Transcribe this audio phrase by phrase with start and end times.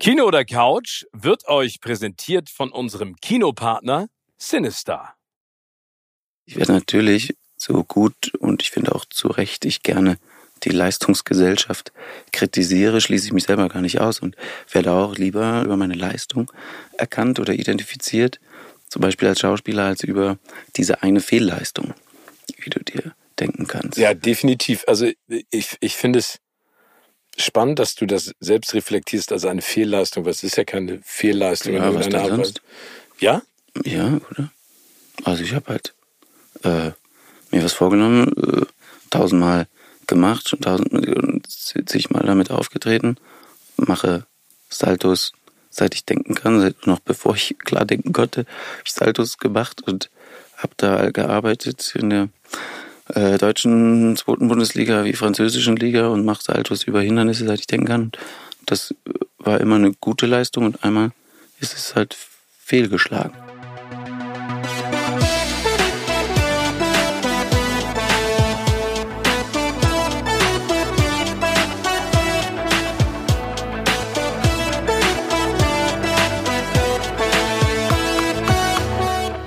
[0.00, 5.14] Kino oder Couch wird euch präsentiert von unserem Kinopartner Sinister.
[6.44, 10.18] Ich werde natürlich so gut und ich finde auch zu Recht ich gerne
[10.62, 11.92] die Leistungsgesellschaft
[12.32, 14.36] kritisiere, schließe ich mich selber gar nicht aus und
[14.70, 16.52] werde auch lieber über meine Leistung
[16.96, 18.38] erkannt oder identifiziert,
[18.88, 20.38] zum Beispiel als Schauspieler, als über
[20.76, 21.92] diese eine Fehlleistung,
[22.58, 23.98] wie du dir denken kannst.
[23.98, 24.84] Ja, definitiv.
[24.86, 25.10] Also
[25.50, 26.38] ich, ich finde es
[27.38, 31.74] spannend, dass du das selbst reflektierst als eine Fehlleistung, weil es ist ja keine Fehlleistung
[31.74, 32.46] Ja, in was irgendeiner Art.
[32.46, 32.62] sonst?
[33.20, 33.42] Ja?
[33.84, 34.50] Ja, oder?
[35.24, 35.94] Also ich habe halt
[36.64, 36.90] äh,
[37.50, 38.66] mir was vorgenommen, äh,
[39.10, 39.66] tausendmal
[40.06, 43.16] gemacht, schon tausend zigmal damit aufgetreten,
[43.76, 44.26] mache
[44.70, 45.32] Saltos,
[45.70, 49.82] seit ich denken kann, seit noch bevor ich klar denken konnte, habe ich Saltos gemacht
[49.86, 50.10] und
[50.56, 52.28] habe da gearbeitet in der
[53.14, 57.86] äh, deutschen zweiten Bundesliga wie französischen Liga und mache Saltos über Hindernisse, seit ich denken
[57.86, 58.12] kann.
[58.66, 58.94] Das
[59.38, 61.10] war immer eine gute Leistung und einmal
[61.60, 62.16] ist es halt
[62.58, 63.47] fehlgeschlagen.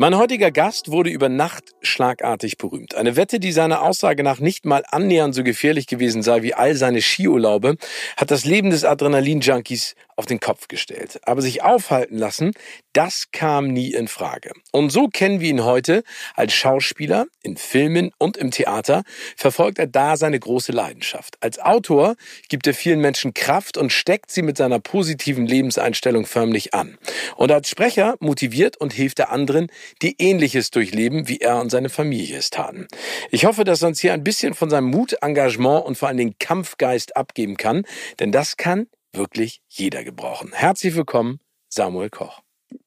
[0.00, 2.94] Mein heutiger Gast wurde über Nacht schlagartig berühmt.
[2.94, 6.74] Eine Wette, die seiner Aussage nach nicht mal annähernd so gefährlich gewesen sei wie all
[6.74, 7.76] seine Skiurlaube,
[8.16, 11.18] hat das Leben des Adrenalin-Junkies auf den Kopf gestellt.
[11.22, 12.52] Aber sich aufhalten lassen,
[12.92, 14.52] das kam nie in Frage.
[14.70, 16.02] Und so kennen wir ihn heute
[16.34, 19.02] als Schauspieler in Filmen und im Theater,
[19.34, 21.38] verfolgt er da seine große Leidenschaft.
[21.40, 22.16] Als Autor
[22.50, 26.98] gibt er vielen Menschen Kraft und steckt sie mit seiner positiven Lebenseinstellung förmlich an.
[27.36, 29.68] Und als Sprecher motiviert und hilft er anderen,
[30.02, 32.88] die Ähnliches durchleben, wie er und seine Familie es taten.
[33.30, 36.18] Ich hoffe, dass er uns hier ein bisschen von seinem Mut, Engagement und vor allem
[36.18, 37.84] den Kampfgeist abgeben kann,
[38.18, 40.50] denn das kann wirklich jeder gebrauchen.
[40.52, 42.42] Herzlich willkommen, Samuel Koch.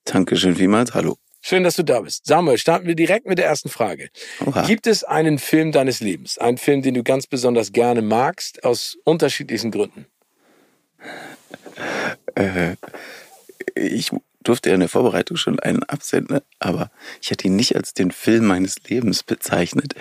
[0.06, 0.94] Dankeschön vielmals.
[0.94, 1.18] Hallo.
[1.42, 2.26] Schön, dass du da bist.
[2.26, 4.10] Samuel, starten wir direkt mit der ersten Frage.
[4.46, 4.66] Oha.
[4.66, 8.98] Gibt es einen Film deines Lebens, einen Film, den du ganz besonders gerne magst, aus
[9.04, 10.06] unterschiedlichsten Gründen?
[12.36, 12.76] Äh,
[13.76, 14.12] ich
[14.42, 16.92] durfte ja in der Vorbereitung schon einen absenden, aber
[17.22, 19.96] ich hätte ihn nicht als den Film meines Lebens bezeichnet.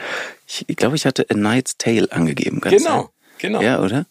[0.46, 2.60] Ich, ich glaube, ich hatte A Knight's Tale angegeben.
[2.60, 3.62] Ganz Genau, genau.
[3.62, 4.06] Ja, oder?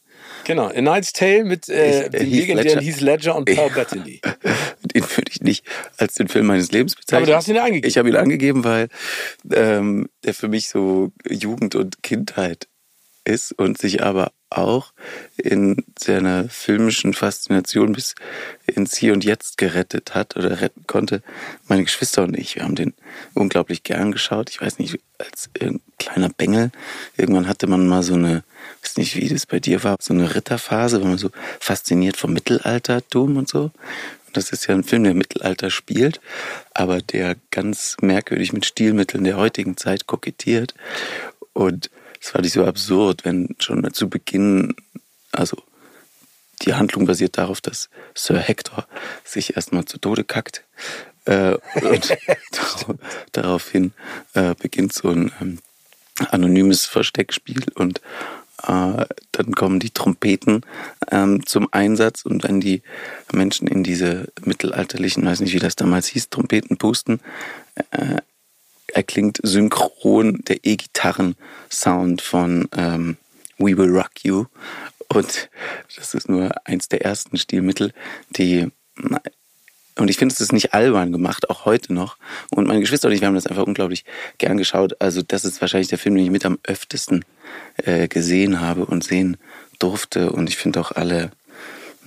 [0.46, 2.82] Genau, A Knight's Tale mit äh, Ich- äh, dem Heath legendären Ledger.
[2.82, 3.74] Heath Ledger und Paul Ja.
[3.74, 4.22] Bettany.
[4.94, 5.66] Den würde ich nicht
[5.98, 7.24] als den Film meines Lebens bezeichnen.
[7.24, 7.88] Aber du hast ihn ja angegeben.
[7.88, 8.88] Ich habe ihn angegeben, weil
[9.54, 12.68] ähm, der für mich so Jugend und Kindheit
[13.24, 14.92] ist und sich aber auch
[15.38, 18.16] in seiner filmischen Faszination bis
[18.68, 21.24] ins Hier und Jetzt gerettet hat oder retten konnte.
[21.68, 22.94] Meine Geschwister und ich, wir haben den
[23.34, 24.50] unglaublich gern geschaut.
[24.50, 25.50] Ich weiß nicht, als
[25.98, 26.72] kleiner Bengel.
[27.16, 28.44] Irgendwann hatte man mal so eine,
[28.84, 32.34] weiß nicht, wie das bei dir war, so eine Ritterphase, wenn man so fasziniert vom
[32.34, 33.72] Mittelaltertum und so.
[34.28, 36.20] Und das ist ja ein Film, der im Mittelalter spielt,
[36.74, 40.74] aber der ganz merkwürdig mit Stilmitteln der heutigen Zeit kokettiert.
[41.54, 41.90] Und
[42.22, 44.76] es fand ich so absurd, wenn schon zu Beginn,
[45.32, 45.58] also
[46.62, 48.88] die Handlung basiert darauf, dass Sir Hector
[49.24, 50.64] sich erstmal zu Tode kackt.
[51.26, 52.96] Äh, und dar-
[53.32, 53.94] daraufhin
[54.34, 55.60] äh, beginnt so ein ähm,
[56.30, 58.02] anonymes Versteckspiel und
[58.68, 60.62] äh, dann kommen die Trompeten
[61.10, 62.84] ähm, zum Einsatz und wenn die
[63.32, 67.22] Menschen in diese mittelalterlichen, weiß nicht wie das damals hieß, Trompeten pusten,
[67.92, 68.18] äh,
[68.96, 73.18] erklingt synchron der E-Gitarren-Sound von ähm,
[73.58, 74.46] We Will Rock You.
[75.10, 75.50] Und
[75.98, 77.94] das ist nur eins der ersten Stilmittel,
[78.30, 78.72] die
[79.98, 82.18] und ich finde, es ist nicht albern gemacht, auch heute noch.
[82.50, 84.06] Und meine Geschwister und ich, wir haben das einfach unglaublich
[84.38, 84.96] gern geschaut.
[85.00, 87.26] Also das ist wahrscheinlich der Film, den ich mit am öftesten
[87.78, 89.38] äh, gesehen habe und sehen
[89.80, 90.32] durfte.
[90.32, 91.32] Und ich finde auch alle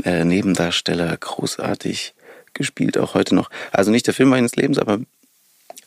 [0.02, 2.14] äh, Nebendarsteller großartig
[2.54, 3.50] gespielt, auch heute noch.
[3.70, 5.00] Also nicht der Film meines Lebens, aber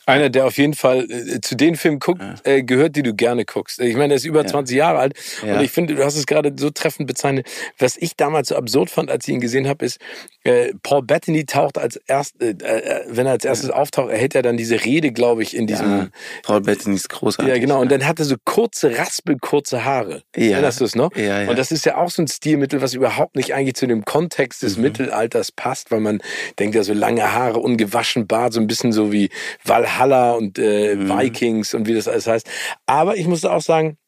[0.08, 2.34] Einer, der auf jeden Fall äh, zu den Filmen guckt, ja.
[2.44, 3.78] äh, gehört, die du gerne guckst.
[3.78, 4.46] Ich meine, er ist über ja.
[4.46, 5.14] 20 Jahre alt
[5.46, 5.58] ja.
[5.58, 7.46] und ich finde, du hast es gerade so treffend bezeichnet.
[7.76, 9.98] Was ich damals so absurd fand, als ich ihn gesehen habe, ist,
[10.44, 14.40] äh, Paul Bettany taucht als erst, äh, äh, wenn er als erstes auftaucht, erhält er
[14.40, 16.10] dann diese Rede, glaube ich, in diesem.
[16.42, 17.52] Paul Bettany ist großartig.
[17.52, 17.82] Ja, genau.
[17.82, 20.22] Und dann hat er so kurze, raspelkurze Haare.
[20.34, 20.52] Ja.
[20.52, 21.14] Erinnerst du es noch?
[21.16, 21.50] Ja, ja.
[21.50, 24.62] Und das ist ja auch so ein Stilmittel, was überhaupt nicht eigentlich zu dem Kontext
[24.62, 24.84] des mhm.
[24.84, 26.22] Mittelalters passt, weil man
[26.58, 29.28] denkt ja so lange Haare, ungewaschen Bart, so ein bisschen so wie
[29.64, 31.08] Valhalla und äh, mhm.
[31.08, 32.48] Vikings und wie das alles heißt.
[32.86, 33.98] Aber ich musste auch sagen,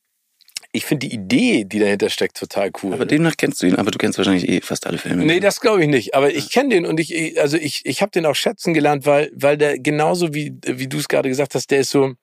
[0.73, 2.95] ich finde die Idee, die dahinter steckt, total cool.
[2.95, 5.25] Aber demnach kennst du ihn, aber du kennst wahrscheinlich eh fast alle Filme.
[5.25, 6.15] Nee, das glaube ich nicht.
[6.15, 9.33] Aber ich kenne den und ich, also ich, ich habe den auch schätzen gelernt, weil,
[9.35, 12.15] weil der genauso wie, wie du es gerade gesagt hast, der ist so,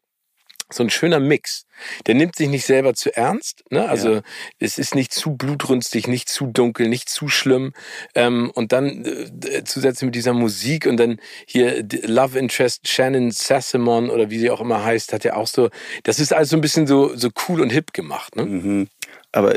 [0.69, 1.65] so ein schöner Mix.
[2.05, 3.63] Der nimmt sich nicht selber zu ernst.
[3.69, 3.87] Ne?
[3.87, 4.21] Also ja.
[4.59, 7.73] es ist nicht zu blutrünstig, nicht zu dunkel, nicht zu schlimm.
[8.15, 14.09] Ähm, und dann äh, zusätzlich mit dieser Musik und dann hier Love Interest Shannon Sassamon
[14.09, 15.69] oder wie sie auch immer heißt, hat ja auch so.
[16.03, 18.35] Das ist also ein bisschen so so cool und hip gemacht.
[18.35, 18.43] Ne?
[18.43, 18.87] Mhm.
[19.31, 19.55] Aber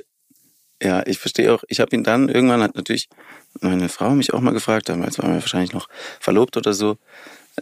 [0.82, 1.64] ja, ich verstehe auch.
[1.68, 3.08] Ich habe ihn dann irgendwann hat natürlich
[3.60, 5.88] meine Frau mich auch mal gefragt, damals waren wir wahrscheinlich noch
[6.20, 6.96] verlobt oder so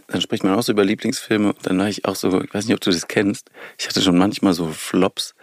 [0.07, 1.49] dann spricht man auch so über Lieblingsfilme.
[1.53, 3.49] Und dann war ich auch so, ich weiß nicht, ob du das kennst.
[3.77, 5.35] Ich hatte schon manchmal so Flops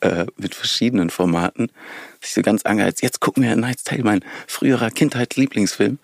[0.00, 1.70] äh, mit verschiedenen Formaten.
[2.20, 5.98] Ich so ganz angeheizt, jetzt gucken wir Night's Tale, mein früherer Kindheit-Lieblingsfilm.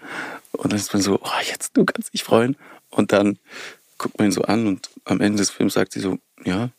[0.52, 2.56] Und dann ist man so, oh, jetzt, du kannst dich freuen.
[2.90, 3.38] Und dann
[3.99, 6.70] guckt man ihn so an und am Ende des Films sagt sie so, ja,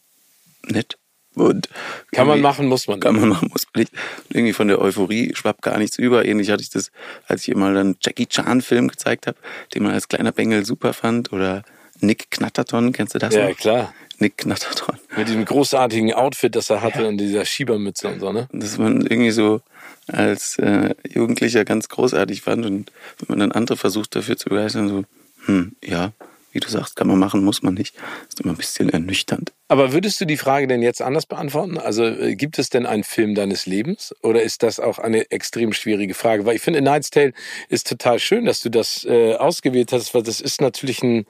[0.66, 0.98] nett.
[1.35, 1.69] Und
[2.12, 3.00] kann man machen, muss man.
[3.00, 3.94] Kann man machen, muss man nicht.
[4.30, 6.25] Und irgendwie von der Euphorie schwappt gar nichts über.
[6.25, 6.91] Ähnlich hatte ich das,
[7.27, 9.38] als ich mal einen Jackie Chan-Film gezeigt habe,
[9.74, 11.33] den man als kleiner Bengel super fand.
[11.33, 11.63] Oder
[12.00, 13.57] Nick Knatterton, kennst du das Ja, noch?
[13.57, 13.94] klar.
[14.19, 14.97] Nick Knatterton.
[15.18, 17.07] Mit diesem großartigen Outfit, das er hatte ja.
[17.07, 18.47] und dieser Schiebermütze und so, ne?
[18.51, 19.62] Das man irgendwie so
[20.07, 22.65] als äh, Jugendlicher ganz großartig fand.
[22.65, 25.03] Und wenn man dann andere versucht dafür zu begeistern, so,
[25.45, 26.12] hm, ja,
[26.54, 27.96] wie du sagst, kann man machen, muss man nicht.
[28.30, 29.52] Ist immer ein bisschen ernüchternd.
[29.68, 31.78] Aber würdest du die Frage denn jetzt anders beantworten?
[31.80, 35.74] Also äh, gibt es denn einen Film deines Lebens oder ist das auch eine extrem
[35.74, 36.46] schwierige Frage?
[36.46, 37.34] Weil ich finde, Night's Tale
[37.70, 41.26] ist total schön, dass du das äh, ausgewählt hast, weil das ist natürlich ein,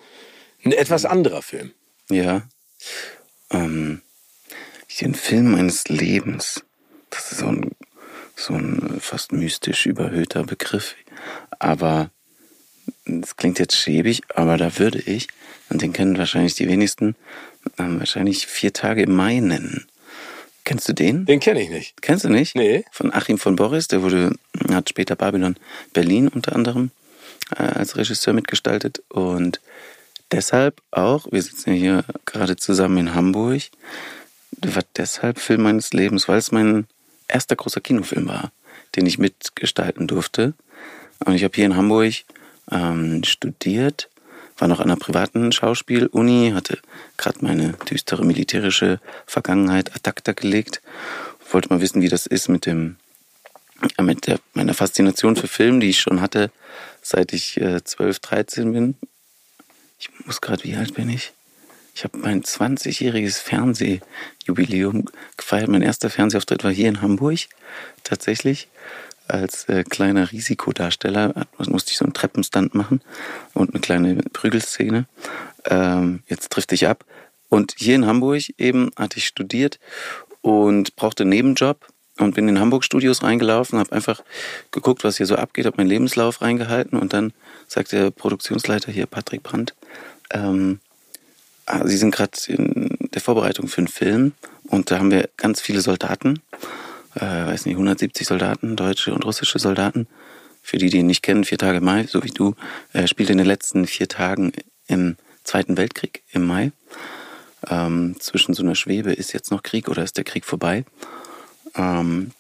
[0.66, 1.72] ein etwas anderer Film.
[2.10, 2.44] Ja.
[3.50, 4.02] Ähm,
[5.02, 6.64] den Film meines Lebens,
[7.10, 7.72] das ist so ein,
[8.36, 10.96] so ein fast mystisch überhöhter Begriff.
[11.60, 12.12] Aber
[13.06, 15.28] das klingt jetzt schäbig, aber da würde ich,
[15.70, 17.16] und den kennen wahrscheinlich die wenigsten,
[17.78, 19.88] ähm, wahrscheinlich vier Tage im Mai nennen.
[20.66, 21.26] Kennst du den?
[21.26, 22.02] Den kenne ich nicht.
[22.02, 22.56] Kennst du nicht?
[22.56, 22.86] Nee.
[22.92, 24.36] Von Achim von Boris, der wurde,
[24.70, 25.58] hat später Babylon
[25.94, 26.92] Berlin unter anderem
[27.58, 29.60] äh, als Regisseur mitgestaltet und
[30.32, 33.64] deshalb auch, wir sitzen hier gerade zusammen in Hamburg,
[34.62, 36.88] war deshalb Film meines Lebens, weil es mein
[37.28, 38.52] erster großer Kinofilm war,
[38.96, 40.54] den ich mitgestalten durfte.
[41.26, 42.14] Und ich habe hier in Hamburg
[42.72, 44.10] ähm, studiert,
[44.58, 46.80] war noch an einer privaten Schauspieluni, hatte
[47.18, 50.82] gerade meine düstere militärische Vergangenheit ad acta gelegt,
[51.52, 52.98] wollte mal wissen, wie das ist mit dem
[53.98, 56.52] äh, mit der, meiner Faszination für Film, die ich schon hatte,
[57.02, 58.96] seit ich äh, 12, 13 bin.
[60.00, 61.34] Ich muss gerade, wie alt bin ich?
[61.96, 65.06] Ich habe mein 20-jähriges Fernsehjubiläum
[65.38, 65.68] gefeiert.
[65.68, 67.40] Mein erster Fernsehauftritt war hier in Hamburg,
[68.04, 68.68] tatsächlich
[69.28, 73.02] als äh, kleiner Risikodarsteller musste ich so einen Treppenstand machen
[73.54, 75.06] und eine kleine Prügelszene.
[75.66, 77.06] Ähm, jetzt trifft dich ab.
[77.50, 79.80] Und hier in Hamburg eben hatte ich studiert
[80.42, 81.88] und brauchte einen Nebenjob
[82.18, 84.24] und bin in Hamburg Studios reingelaufen, habe einfach
[84.72, 87.34] geguckt, was hier so abgeht, habe meinen Lebenslauf reingehalten und dann
[87.68, 89.74] sagt der Produktionsleiter hier, Patrick Brandt,
[90.32, 90.80] ähm,
[91.66, 94.34] ah, Sie sind gerade in der Vorbereitung für einen Film
[94.68, 96.42] und da haben wir ganz viele Soldaten
[97.16, 100.08] äh, weiß nicht, 170 Soldaten, deutsche und russische Soldaten.
[100.62, 102.56] Für die, die ihn nicht kennen, vier Tage Mai, so wie du,
[102.94, 104.54] äh, spielt in den letzten vier Tagen
[104.88, 106.72] im Zweiten Weltkrieg im Mai.
[107.70, 110.86] Ähm, zwischen so einer Schwebe ist jetzt noch Krieg oder ist der Krieg vorbei?
[111.76, 112.32] Ähm,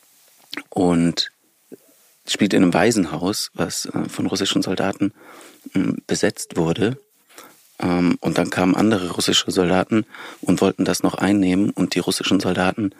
[0.69, 1.31] und
[2.27, 5.13] spielt in einem Waisenhaus, was äh, von russischen Soldaten
[5.73, 6.97] äh, besetzt wurde.
[7.79, 10.05] Ähm, und dann kamen andere russische Soldaten
[10.41, 11.69] und wollten das noch einnehmen.
[11.71, 12.93] Und die russischen Soldaten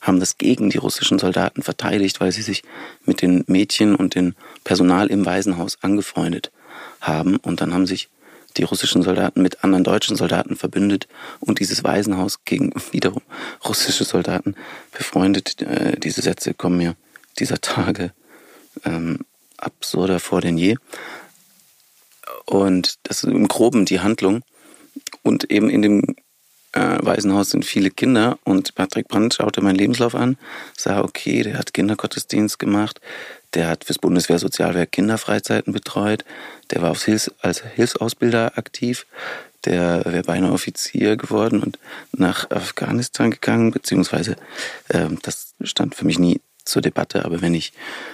[0.00, 2.62] haben das gegen die russischen Soldaten verteidigt, weil sie sich
[3.04, 6.52] mit den Mädchen und dem Personal im Waisenhaus angefreundet
[7.00, 7.36] haben.
[7.36, 8.08] Und dann haben sich
[8.56, 11.06] die russischen Soldaten mit anderen deutschen Soldaten verbündet
[11.40, 13.22] und dieses Waisenhaus gegen wiederum
[13.66, 14.54] russische Soldaten
[14.92, 15.60] befreundet.
[15.62, 16.96] Äh, diese Sätze kommen mir
[17.38, 18.12] dieser Tage
[18.84, 19.20] ähm,
[19.56, 20.76] absurder vor denn je.
[22.48, 24.42] Und das ist im Groben die Handlung.
[25.22, 26.16] Und eben in dem
[26.72, 28.38] äh, Waisenhaus sind viele Kinder.
[28.42, 30.38] Und Patrick Brandt schaute meinen Lebenslauf an,
[30.74, 33.02] sah, okay, der hat Kindergottesdienst gemacht,
[33.52, 36.24] der hat fürs Bundeswehrsozialwerk Kinderfreizeiten betreut,
[36.70, 39.06] der war Hilfs als Hilfsausbilder aktiv,
[39.66, 41.78] der wäre beinahe Offizier geworden und
[42.12, 44.36] nach Afghanistan gegangen, beziehungsweise
[44.88, 47.72] äh, das stand für mich nie zur Debatte, aber wenn ich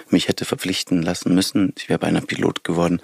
[0.09, 3.01] mich hätte verpflichten lassen müssen, ich wäre beinahe Pilot geworden,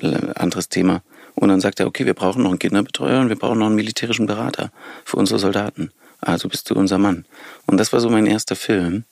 [0.00, 1.02] äh, anderes Thema.
[1.34, 3.74] Und dann sagt er, okay, wir brauchen noch einen Kinderbetreuer und wir brauchen noch einen
[3.74, 4.70] militärischen Berater
[5.04, 5.90] für unsere Soldaten.
[6.20, 7.24] Also bist du unser Mann.
[7.66, 9.04] Und das war so mein erster Film,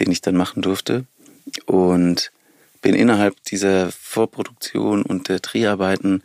[0.00, 1.04] den ich dann machen durfte.
[1.66, 2.32] Und
[2.82, 6.22] bin innerhalb dieser Vorproduktion und der Dreharbeiten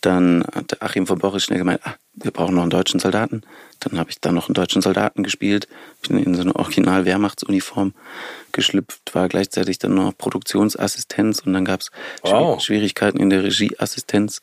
[0.00, 3.42] dann hat Achim von Boris schnell gemeint, ah, wir brauchen noch einen deutschen Soldaten.
[3.80, 5.66] Dann habe ich da noch einen deutschen Soldaten gespielt,
[6.06, 7.94] bin in so eine Original-Wehrmachtsuniform
[8.52, 11.90] geschlüpft, war gleichzeitig dann noch Produktionsassistenz und dann gab es
[12.22, 12.60] wow.
[12.60, 14.42] Schwierigkeiten in der Regieassistenz.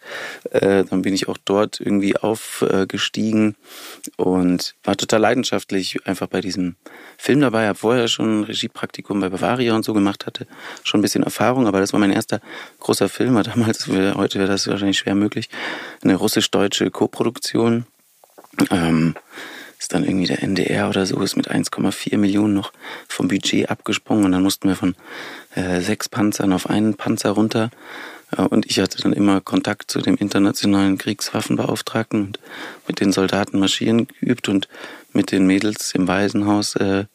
[0.50, 3.56] Äh, dann bin ich auch dort irgendwie aufgestiegen
[4.16, 6.76] und war total leidenschaftlich einfach bei diesem
[7.18, 7.68] Film dabei.
[7.68, 10.48] Habe vorher schon ein Regiepraktikum bei Bavaria und so gemacht, hatte
[10.84, 12.42] schon ein bisschen Erfahrung, aber das war mein erster
[12.80, 13.42] großer Film.
[13.44, 15.50] Damals, heute wäre das wahrscheinlich schwer möglich,
[16.02, 17.57] eine russisch-deutsche Koproduktion.
[18.72, 19.16] Ähm,
[19.80, 22.74] ist dann irgendwie der NDR oder so, ist mit 1,4 Millionen noch
[23.08, 24.96] vom Budget abgesprungen und dann mussten wir von
[25.56, 27.70] äh, sechs Panzern auf einen Panzer runter.
[28.36, 32.40] Äh, und ich hatte dann immer Kontakt zu dem internationalen Kriegswaffenbeauftragten und
[32.88, 34.68] mit den Soldaten marschieren geübt und
[35.14, 37.06] mit den Mädels im Waisenhaus äh,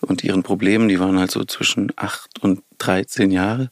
[0.00, 3.70] und ihren Problemen, die waren halt so zwischen acht und 13 Jahre,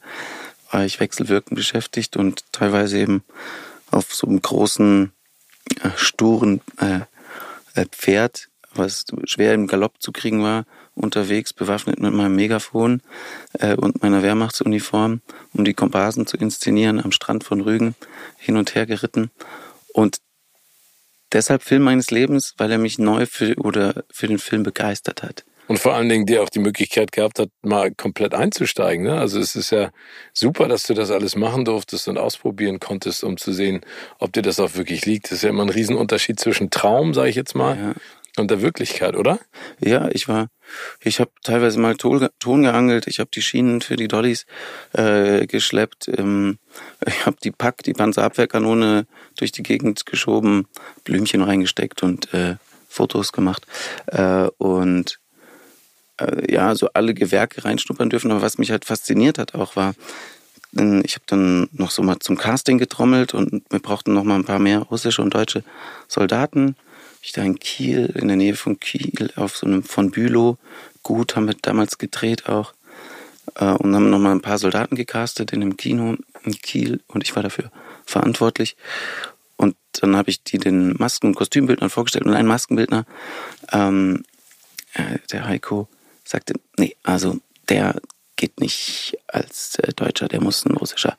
[0.71, 3.23] war ich wechselwirkend beschäftigt und teilweise eben
[3.91, 5.13] auf so einem großen,
[5.97, 7.01] sturen äh,
[7.75, 13.03] äh, Pferd, was schwer im Galopp zu kriegen war, unterwegs, bewaffnet mit meinem Megafon
[13.55, 15.21] äh, und meiner Wehrmachtsuniform,
[15.53, 17.95] um die Komparsen zu inszenieren, am Strand von Rügen
[18.39, 19.31] hin und her geritten.
[19.93, 20.19] Und
[21.33, 25.45] deshalb Film meines Lebens, weil er mich neu für oder für den Film begeistert hat.
[25.67, 29.05] Und vor allen Dingen, der auch die Möglichkeit gehabt hat, mal komplett einzusteigen.
[29.05, 29.19] Ne?
[29.19, 29.91] Also es ist ja
[30.33, 33.81] super, dass du das alles machen durftest und ausprobieren konntest, um zu sehen,
[34.19, 35.27] ob dir das auch wirklich liegt.
[35.27, 37.95] Das ist ja immer ein Riesenunterschied zwischen Traum, sage ich jetzt mal, ja.
[38.37, 39.39] und der Wirklichkeit, oder?
[39.81, 40.49] Ja, ich war,
[41.01, 44.45] ich habe teilweise mal Ton, Ton geangelt, ich habe die Schienen für die Dollys
[44.93, 46.59] äh, geschleppt, ähm,
[47.07, 49.07] ich habe die Pack, die Panzerabwehrkanone
[49.39, 50.69] durch die Gegend geschoben,
[51.05, 52.57] Blümchen reingesteckt und äh,
[52.95, 53.67] Fotos gemacht.
[54.07, 55.19] Äh, und
[56.19, 58.31] äh, ja, so alle Gewerke reinschnuppern dürfen.
[58.31, 59.95] Aber was mich halt fasziniert hat auch war,
[60.77, 64.45] ich habe dann noch so mal zum Casting getrommelt und wir brauchten noch mal ein
[64.45, 65.63] paar mehr russische und deutsche
[66.09, 66.75] Soldaten.
[67.23, 70.59] Ich da in Kiel, in der Nähe von Kiel, auf so einem von Bülow
[71.05, 72.75] gut haben wir damals gedreht auch
[73.55, 77.23] äh, und haben noch mal ein paar Soldaten gecastet in dem Kino in Kiel und
[77.23, 77.71] ich war dafür
[78.05, 78.77] verantwortlich.
[79.57, 83.07] Und dann habe ich die den Masken- und Kostümbildnern vorgestellt und ein Maskenbildner,
[83.71, 84.25] ähm,
[84.95, 85.89] äh, der Heiko,
[86.25, 87.39] sagte, nee, also
[87.69, 88.01] der
[88.37, 91.17] geht nicht als äh, Deutscher, der muss ein russischer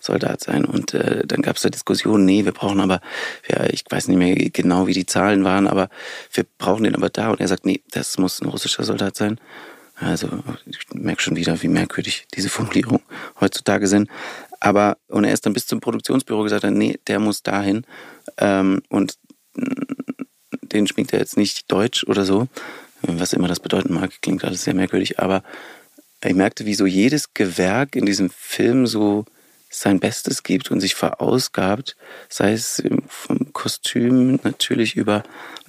[0.00, 0.64] Soldat sein.
[0.64, 3.00] Und äh, dann gab es da Diskussionen, nee, wir brauchen aber,
[3.48, 5.88] ja, ich weiß nicht mehr genau, wie die Zahlen waren, aber
[6.32, 7.30] wir brauchen den aber da.
[7.30, 9.40] Und er sagt, nee, das muss ein russischer Soldat sein.
[9.96, 10.28] Also
[10.66, 13.02] ich merke schon wieder, wie merkwürdig diese Formulierungen
[13.40, 14.08] heutzutage sind.
[14.60, 17.84] Aber, und er ist dann bis zum Produktionsbüro gesagt, nee, der muss dahin.
[18.36, 19.14] Ähm, und
[20.62, 22.46] den schminkt er jetzt nicht Deutsch oder so,
[23.02, 25.42] was immer das bedeuten mag, klingt alles sehr merkwürdig, aber
[26.24, 29.24] ich merkte, wie so jedes Gewerk in diesem Film so
[29.70, 31.96] sein Bestes gibt und sich verausgabt,
[32.28, 35.22] sei es vom Kostüm natürlich über,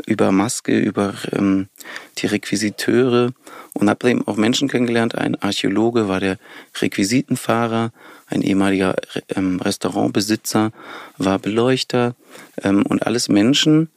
[0.05, 1.67] über Maske, über ähm,
[2.17, 3.33] die Requisiteure
[3.73, 5.15] und habe eben auch Menschen kennengelernt.
[5.15, 6.37] Ein Archäologe war der
[6.79, 7.91] Requisitenfahrer,
[8.27, 8.95] ein ehemaliger
[9.35, 10.71] ähm, Restaurantbesitzer
[11.17, 12.15] war Beleuchter
[12.63, 13.89] ähm, und alles Menschen,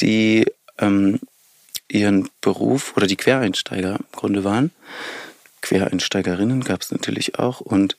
[0.00, 0.46] die
[0.78, 1.20] ähm,
[1.92, 4.70] ihren Beruf oder die Quereinsteiger im Grunde waren.
[5.60, 7.96] Quereinsteigerinnen gab es natürlich auch und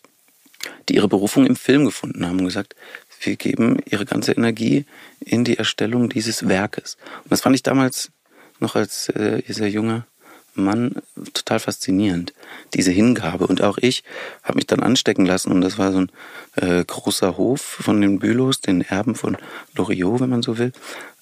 [0.89, 2.75] die ihre Berufung im Film gefunden haben und gesagt,
[3.21, 4.85] wir geben ihre ganze Energie
[5.19, 6.97] in die Erstellung dieses Werkes.
[7.23, 8.11] Und das fand ich damals
[8.59, 10.05] noch als äh, sehr junger
[10.55, 10.95] Mann
[11.33, 12.33] total faszinierend,
[12.73, 13.47] diese Hingabe.
[13.47, 14.03] Und auch ich
[14.43, 16.11] habe mich dann anstecken lassen und das war so ein
[16.55, 19.37] äh, großer Hof von den Bülows, den Erben von
[19.75, 20.71] Loriot, wenn man so will,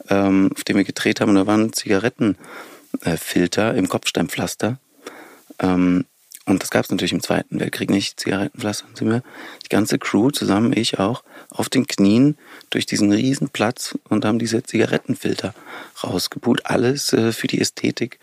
[0.10, 1.30] ähm, auf dem wir gedreht haben.
[1.30, 4.78] Und da waren Zigarettenfilter äh, im Kopfsteinpflaster.
[5.60, 6.06] Ähm,
[6.46, 8.86] und das gab es natürlich im Zweiten Weltkrieg nicht, Zigarettenpflaster.
[8.96, 9.22] Sind wir,
[9.64, 12.36] die ganze Crew zusammen, ich auch, auf den Knien
[12.72, 15.54] durch diesen riesen Platz und haben diese Zigarettenfilter
[16.04, 16.66] rausgepult.
[16.66, 18.18] Alles äh, für die Ästhetik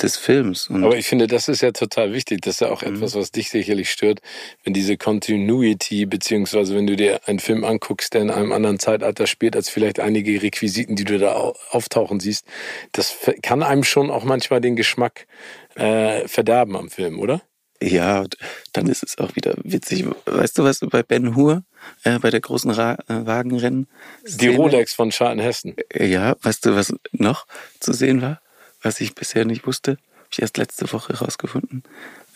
[0.00, 0.68] des Films.
[0.68, 2.40] Und Aber ich finde, das ist ja total wichtig.
[2.40, 2.94] Das ist ja auch mhm.
[2.94, 4.20] etwas, was dich sicherlich stört,
[4.64, 9.26] wenn diese Continuity, beziehungsweise wenn du dir einen Film anguckst, der in einem anderen Zeitalter
[9.26, 12.46] spielt, als vielleicht einige Requisiten, die du da auftauchen siehst,
[12.92, 15.26] das kann einem schon auch manchmal den Geschmack
[15.74, 17.42] äh, verderben am Film, oder?
[17.80, 18.24] Ja,
[18.72, 20.04] dann ist es auch wieder witzig.
[20.26, 21.62] Weißt du, was bei Ben Hur,
[22.02, 23.86] äh, bei der großen Ra äh, Wagenrennen?
[24.26, 25.76] Die Rolex von Schadenhessen.
[25.92, 27.46] Äh, ja, weißt du, was noch
[27.78, 28.40] zu sehen war,
[28.82, 29.92] was ich bisher nicht wusste?
[29.92, 31.84] Habe ich erst letzte Woche herausgefunden.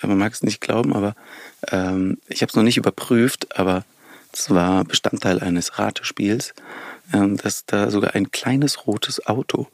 [0.01, 1.15] Man mag es nicht glauben, aber
[1.71, 3.85] ähm, ich habe es noch nicht überprüft, aber
[4.33, 6.55] es war Bestandteil eines Ratespiels,
[7.13, 9.69] ähm, dass da sogar ein kleines rotes Auto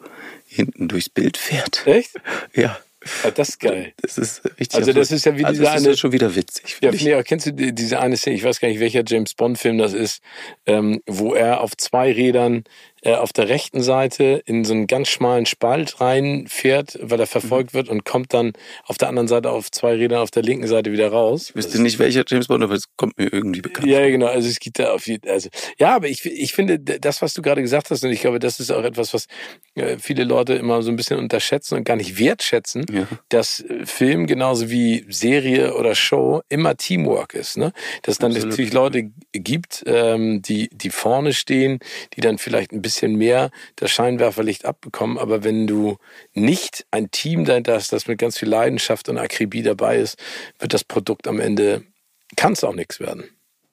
[0.46, 1.86] hinten durchs Bild fährt.
[1.86, 2.12] Echt?
[2.54, 2.78] Ja.
[3.24, 3.92] Ja, das ist geil.
[4.02, 4.74] Das ist richtig.
[4.74, 5.88] Also das ist ja wie also diese eine.
[5.88, 6.78] Das schon wieder witzig.
[6.80, 8.36] Ja, nee, kennst du diese eine Szene?
[8.36, 10.20] Ich weiß gar nicht, welcher James Bond Film das ist,
[10.66, 12.64] ähm, wo er auf zwei Rädern
[13.04, 17.78] auf der rechten Seite in so einen ganz schmalen Spalt reinfährt, weil er verfolgt mhm.
[17.78, 18.52] wird und kommt dann
[18.84, 21.50] auf der anderen Seite auf zwei Rädern auf der linken Seite wieder raus.
[21.50, 23.86] Ich wüsste nicht welcher James Bond, aber es kommt mir irgendwie bekannt.
[23.86, 24.26] Ja, genau.
[24.26, 27.42] Also es gibt da auf jeden also ja, aber ich, ich finde das, was du
[27.42, 29.26] gerade gesagt hast, und ich glaube, das ist auch etwas, was
[29.74, 33.06] äh, viele Leute immer so ein bisschen unterschätzen und gar nicht wertschätzen, ja.
[33.28, 37.56] dass äh, Film genauso wie Serie oder Show immer Teamwork ist.
[37.56, 37.72] Ne?
[38.02, 38.50] Dass es dann Absolut.
[38.50, 41.78] natürlich Leute gibt, ähm, die, die vorne stehen,
[42.14, 45.18] die dann vielleicht ein bisschen bisschen mehr das Scheinwerferlicht abbekommen.
[45.18, 45.98] Aber wenn du
[46.32, 50.18] nicht ein Team dahinter hast, das mit ganz viel Leidenschaft und Akribie dabei ist,
[50.58, 51.84] wird das Produkt am Ende,
[52.36, 53.24] kann es auch nichts werden.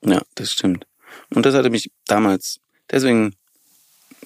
[0.06, 0.86] Ja, das stimmt.
[1.34, 2.60] Und das hatte mich damals,
[2.92, 3.36] deswegen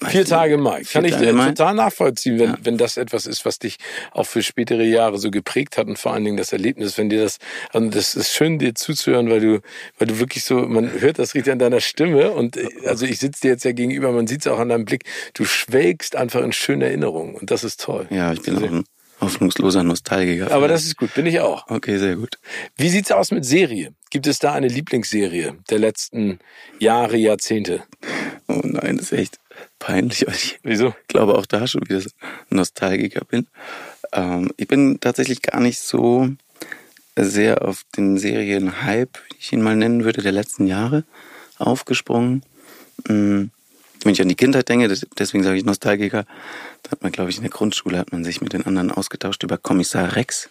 [0.08, 0.82] Vier Tage im Mai.
[0.90, 2.58] Kann ich total nachvollziehen, wenn, ja.
[2.62, 3.76] wenn das etwas ist, was dich
[4.12, 7.22] auch für spätere Jahre so geprägt hat und vor allen Dingen das Erlebnis, wenn dir
[7.22, 7.38] das,
[7.72, 9.60] also das ist schön, dir zuzuhören, weil du,
[9.98, 13.42] weil du wirklich so, man hört das richtig an deiner Stimme und also ich sitze
[13.42, 15.04] dir jetzt ja gegenüber, man sieht es auch an deinem Blick,
[15.34, 18.06] du schwelgst einfach in schöne Erinnerungen und das ist toll.
[18.10, 18.84] Ja, ich bin auch ein
[19.20, 20.50] hoffnungsloser Nostalgiker.
[20.50, 21.68] Aber das ist gut, bin ich auch.
[21.68, 22.38] Okay, sehr gut.
[22.76, 23.92] Wie sieht's aus mit Serie?
[24.10, 26.38] Gibt es da eine Lieblingsserie der letzten
[26.78, 27.82] Jahre, Jahrzehnte?
[28.48, 29.38] Oh nein, das ist echt
[29.80, 30.94] peinlich, weil ich Wieso?
[31.08, 32.00] glaube auch da schon wieder
[32.50, 33.48] Nostalgiker bin.
[34.12, 36.28] Ähm, ich bin tatsächlich gar nicht so
[37.16, 41.02] sehr auf den Serienhype, wie ich ihn mal nennen würde, der letzten Jahre
[41.58, 42.44] aufgesprungen.
[43.08, 43.50] Ähm,
[44.02, 46.24] wenn ich an die Kindheit denke, deswegen sage ich Nostalgiker,
[46.82, 49.42] da hat man, glaube ich, in der Grundschule hat man sich mit den anderen ausgetauscht
[49.42, 50.48] über Kommissar Rex.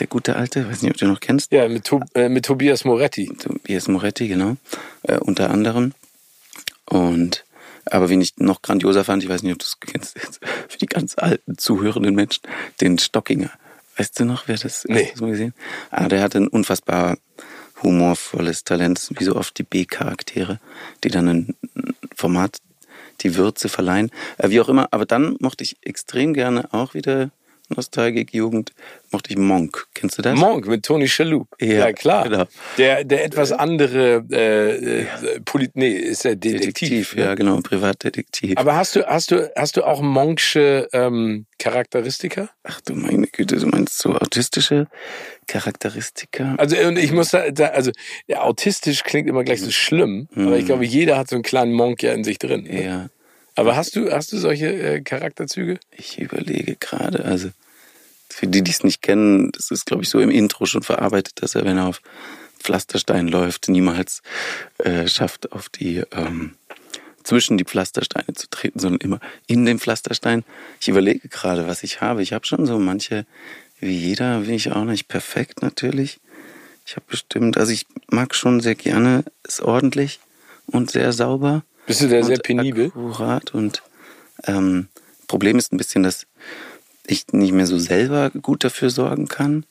[0.00, 1.52] Der gute alte, weiß nicht, ob du noch kennst.
[1.52, 3.30] Ja, mit, to äh, mit Tobias Moretti.
[3.38, 4.56] Tobias Moretti, genau.
[5.02, 5.92] Äh, unter anderem.
[6.86, 7.44] Und
[7.86, 10.18] aber wen ich noch grandioser fand, ich weiß nicht, ob du es kennst,
[10.68, 12.42] für die ganz alten zuhörenden Menschen,
[12.80, 13.50] den Stockinger.
[13.96, 15.08] Weißt du noch, wer das, nee.
[15.10, 15.54] das mal gesehen?
[15.90, 17.18] Ah, der hatte ein unfassbar
[17.82, 20.60] humorvolles Talent, wie so oft die B-Charaktere,
[21.04, 21.54] die dann ein
[22.14, 22.58] Format
[23.20, 24.10] die Würze verleihen.
[24.38, 27.30] Äh, wie auch immer, aber dann mochte ich extrem gerne auch wieder
[27.76, 28.72] Nostalgik, Jugend,
[29.12, 29.86] mochte ich Monk.
[29.94, 30.38] Kennst du das?
[30.38, 31.48] Monk mit Tony Shalhoub.
[31.60, 32.28] Ja, ja klar.
[32.28, 32.44] Genau.
[32.78, 35.22] Der, der etwas andere, äh, ja.
[35.22, 36.64] Äh, Polit nee, ist der Detektiv.
[36.64, 37.22] Detektiv ne?
[37.22, 38.56] Ja, genau, Privatdetektiv.
[38.56, 42.50] Aber hast du, hast du, hast du auch Monksche ähm, Charakteristika?
[42.64, 44.88] Ach du meine Güte, du meinst so autistische
[45.46, 46.56] Charakteristika?
[46.56, 47.92] Also und ich muss da, also
[48.26, 50.48] ja, autistisch klingt immer gleich so schlimm, mhm.
[50.48, 52.64] aber ich glaube, jeder hat so einen kleinen Monk ja in sich drin.
[52.64, 52.84] Ne?
[52.84, 53.10] Ja.
[53.60, 55.78] Aber hast du, hast du solche äh, Charakterzüge?
[55.92, 57.50] Ich überlege gerade, also
[58.28, 61.42] für die, die es nicht kennen, das ist, glaube ich, so im Intro schon verarbeitet,
[61.42, 62.00] dass er, wenn er auf
[62.58, 64.22] Pflasterstein läuft, niemals
[64.78, 66.54] äh, schafft, auf die ähm,
[67.22, 70.42] zwischen die Pflastersteine zu treten, sondern immer in den Pflasterstein.
[70.80, 72.22] Ich überlege gerade, was ich habe.
[72.22, 73.26] Ich habe schon so manche,
[73.78, 76.18] wie jeder, bin ich auch nicht perfekt natürlich.
[76.86, 80.18] Ich habe bestimmt, also ich mag schon sehr gerne, ist ordentlich
[80.66, 81.62] und sehr sauber.
[81.90, 82.86] Bist du da sehr penibel?
[82.86, 83.82] Akkurat und
[84.44, 84.86] ähm,
[85.26, 86.28] Problem ist ein bisschen, dass
[87.04, 89.66] ich nicht mehr so selber gut dafür sorgen kann.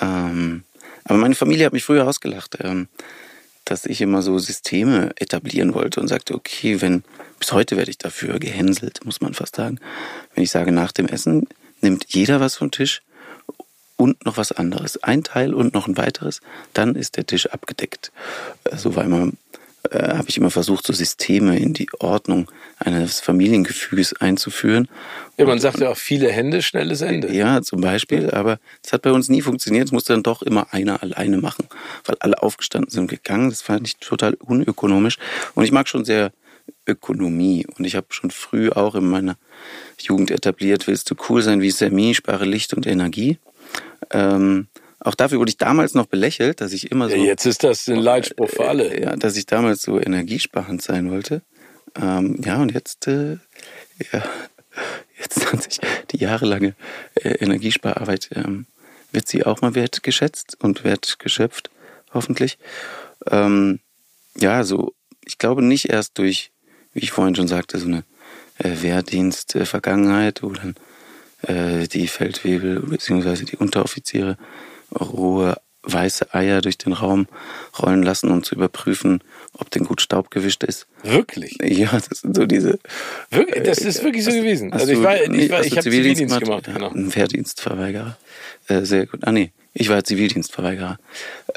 [0.00, 0.64] Ähm,
[1.04, 2.88] aber meine Familie hat mich früher ausgelacht, ähm,
[3.64, 7.04] dass ich immer so Systeme etablieren wollte und sagte, okay, wenn
[7.38, 9.78] bis heute werde ich dafür gehänselt, muss man fast sagen.
[10.34, 11.46] Wenn ich sage, nach dem Essen
[11.80, 13.02] nimmt jeder was vom Tisch
[13.96, 15.00] und noch was anderes.
[15.04, 16.40] Ein Teil und noch ein weiteres,
[16.72, 18.10] dann ist der Tisch abgedeckt.
[18.64, 19.30] Äh, so war immer
[19.90, 24.88] äh, habe ich immer versucht, so Systeme in die Ordnung eines Familiengefüges einzuführen.
[25.36, 27.32] Ja, man sagt ja auch viele Hände, schnelles Ende.
[27.32, 29.86] Ja, zum Beispiel, aber es hat bei uns nie funktioniert.
[29.86, 31.66] Es musste dann doch immer einer alleine machen,
[32.04, 33.50] weil alle aufgestanden sind und gegangen.
[33.50, 35.18] Das fand ich total unökonomisch.
[35.54, 36.32] Und ich mag schon sehr
[36.86, 37.66] Ökonomie.
[37.76, 39.36] Und ich habe schon früh auch in meiner
[40.00, 43.38] Jugend etabliert, willst du cool sein wie Semi, spare Licht und Energie.
[44.10, 44.68] Ähm,
[45.04, 47.16] auch dafür wurde ich damals noch belächelt, dass ich immer so.
[47.16, 48.88] Ja, jetzt ist das ein Leitspruch für alle.
[48.88, 51.42] Äh, ja, dass ich damals so energiesparend sein wollte.
[52.00, 53.38] Ähm, ja, und jetzt, äh,
[54.12, 54.22] ja,
[55.18, 56.74] jetzt hat sich die jahrelange
[57.14, 58.66] äh, Energiespararbeit, ähm,
[59.10, 61.70] wird sie auch mal wertgeschätzt und wertgeschöpft,
[62.14, 62.58] hoffentlich.
[63.26, 63.80] Ähm,
[64.36, 66.50] ja, so, ich glaube nicht erst durch,
[66.94, 68.04] wie ich vorhin schon sagte, so eine
[68.58, 70.74] äh, Wehrdienst-Vergangenheit, wo dann
[71.42, 73.44] äh, die Feldwebel bzw.
[73.44, 74.38] die Unteroffiziere
[74.98, 77.26] rohe weiße Eier durch den Raum
[77.78, 80.86] rollen lassen, um zu überprüfen, ob denn gut Staub gewischt ist.
[81.02, 81.58] Wirklich?
[81.62, 82.78] Ja, das sind so diese.
[83.30, 83.64] Wirklich?
[83.64, 84.72] Das ist wirklich so hast, gewesen.
[84.72, 86.66] Hast also ich war, ich, war, ich habe Zivildienst gemacht.
[86.68, 86.90] Ja, genau.
[86.90, 88.16] Ein Wehrdienstverweigerer.
[88.68, 89.20] Äh, sehr gut.
[89.24, 90.98] Ah nee, ich war Zivildienstverweigerer.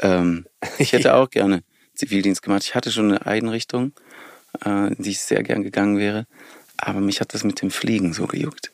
[0.00, 0.46] Ähm,
[0.78, 1.62] ich hätte auch gerne
[1.94, 2.64] Zivildienst gemacht.
[2.64, 3.92] Ich hatte schon eine Einrichtung,
[4.64, 6.26] äh, in die ich sehr gern gegangen wäre.
[6.78, 8.70] Aber mich hat das mit dem Fliegen so gejuckt.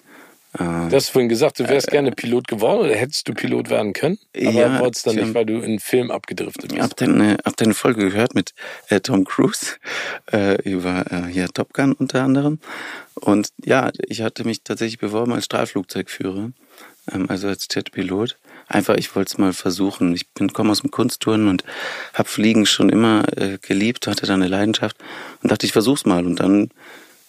[0.58, 3.94] Du hast vorhin gesagt, du wärst äh, gerne Pilot geworden oder hättest du Pilot werden
[3.94, 4.18] können?
[4.36, 6.82] Aber Ja, wolltest dann ich- nicht, weil du in Film abgedriftet Ich bist.
[6.82, 8.52] hab deine, hab deine Folge gehört mit
[8.88, 9.76] äh, Tom Cruise
[10.32, 12.58] äh, über äh, hier Top Gun unter anderem.
[13.14, 16.50] Und ja, ich hatte mich tatsächlich beworben als Strahlflugzeugführer,
[17.12, 18.36] ähm, also als Jetpilot.
[18.68, 20.14] Einfach, ich wollte es mal versuchen.
[20.14, 21.64] Ich bin komme aus dem Kunstturnen und
[22.14, 24.96] habe Fliegen schon immer äh, geliebt, hatte da eine Leidenschaft
[25.42, 26.26] und dachte, ich versuch's mal.
[26.26, 26.70] Und dann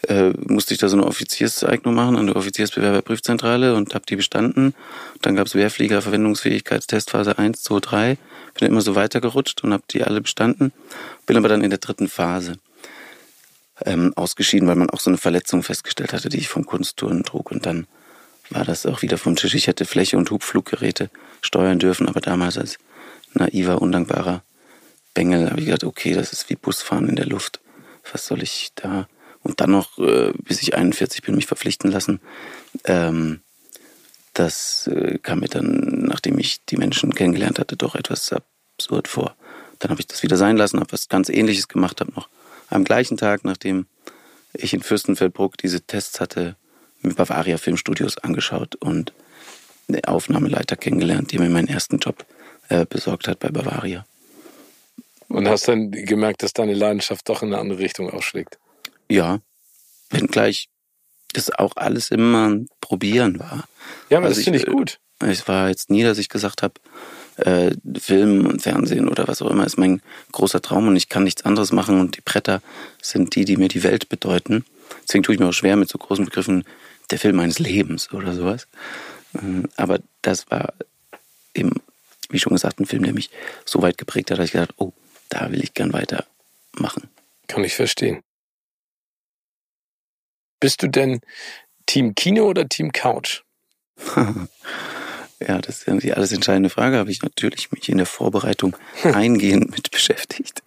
[0.07, 4.73] äh, musste ich da so eine Offizierseignung machen an der Offiziersbewerberprüfzentrale und habe die bestanden.
[5.21, 8.17] Dann gab es Wehrflieger Verwendungsfähigkeitstest Phase 1, 2, 3.
[8.59, 10.73] Bin immer so weitergerutscht und habe die alle bestanden.
[11.25, 12.57] Bin aber dann in der dritten Phase
[13.85, 17.51] ähm, ausgeschieden, weil man auch so eine Verletzung festgestellt hatte, die ich vom Kunstturnen trug.
[17.51, 17.87] Und dann
[18.49, 19.55] war das auch wieder vom Tisch.
[19.55, 21.09] Ich hätte Fläche- und Hubfluggeräte
[21.41, 22.77] steuern dürfen, aber damals als
[23.33, 24.43] naiver, undankbarer
[25.13, 27.59] Bengel habe ich gedacht, okay, das ist wie Busfahren in der Luft.
[28.11, 29.07] Was soll ich da?
[29.43, 32.21] Und dann noch, äh, bis ich 41 bin, mich verpflichten lassen.
[32.85, 33.41] Ähm,
[34.33, 39.35] das äh, kam mir dann, nachdem ich die Menschen kennengelernt hatte, doch etwas absurd vor.
[39.79, 42.29] Dann habe ich das wieder sein lassen, habe was ganz Ähnliches gemacht, habe noch
[42.69, 43.85] am gleichen Tag, nachdem
[44.53, 46.55] ich in Fürstenfeldbruck diese Tests hatte,
[47.01, 49.13] mir Bavaria Filmstudios angeschaut und
[49.87, 52.25] den Aufnahmeleiter kennengelernt, der mir meinen ersten Job
[52.69, 54.05] äh, besorgt hat bei Bavaria.
[55.27, 58.57] Und hast dann gemerkt, dass deine Leidenschaft doch in eine andere Richtung ausschlägt.
[59.13, 59.39] Ja,
[60.09, 60.69] wenngleich
[61.33, 63.67] das auch alles immer ein Probieren war.
[64.09, 64.99] Ja, aber Also das finde ich äh, gut.
[65.19, 66.73] Es war jetzt nie, dass ich gesagt habe,
[67.37, 71.23] äh, Film und Fernsehen oder was auch immer ist mein großer Traum und ich kann
[71.23, 72.61] nichts anderes machen und die Bretter
[73.01, 74.65] sind die, die mir die Welt bedeuten.
[75.07, 76.63] Deswegen tue ich mir auch schwer mit so großen Begriffen,
[77.09, 78.67] der Film meines Lebens oder sowas.
[79.35, 80.73] Ähm, Aber das war
[81.53, 81.81] eben,
[82.29, 83.29] wie schon gesagt, ein Film, der mich
[83.65, 84.93] so weit geprägt hat, dass ich gedacht oh,
[85.29, 87.09] da will ich gern weitermachen.
[87.47, 88.21] Kann ich verstehen.
[90.63, 91.19] Bist du denn
[91.87, 93.41] Team Kino oder Team Couch?
[95.45, 96.95] Ja, das ist ja die alles entscheidende Frage.
[96.95, 100.63] Habe ich natürlich mich in der Vorbereitung eingehend mit beschäftigt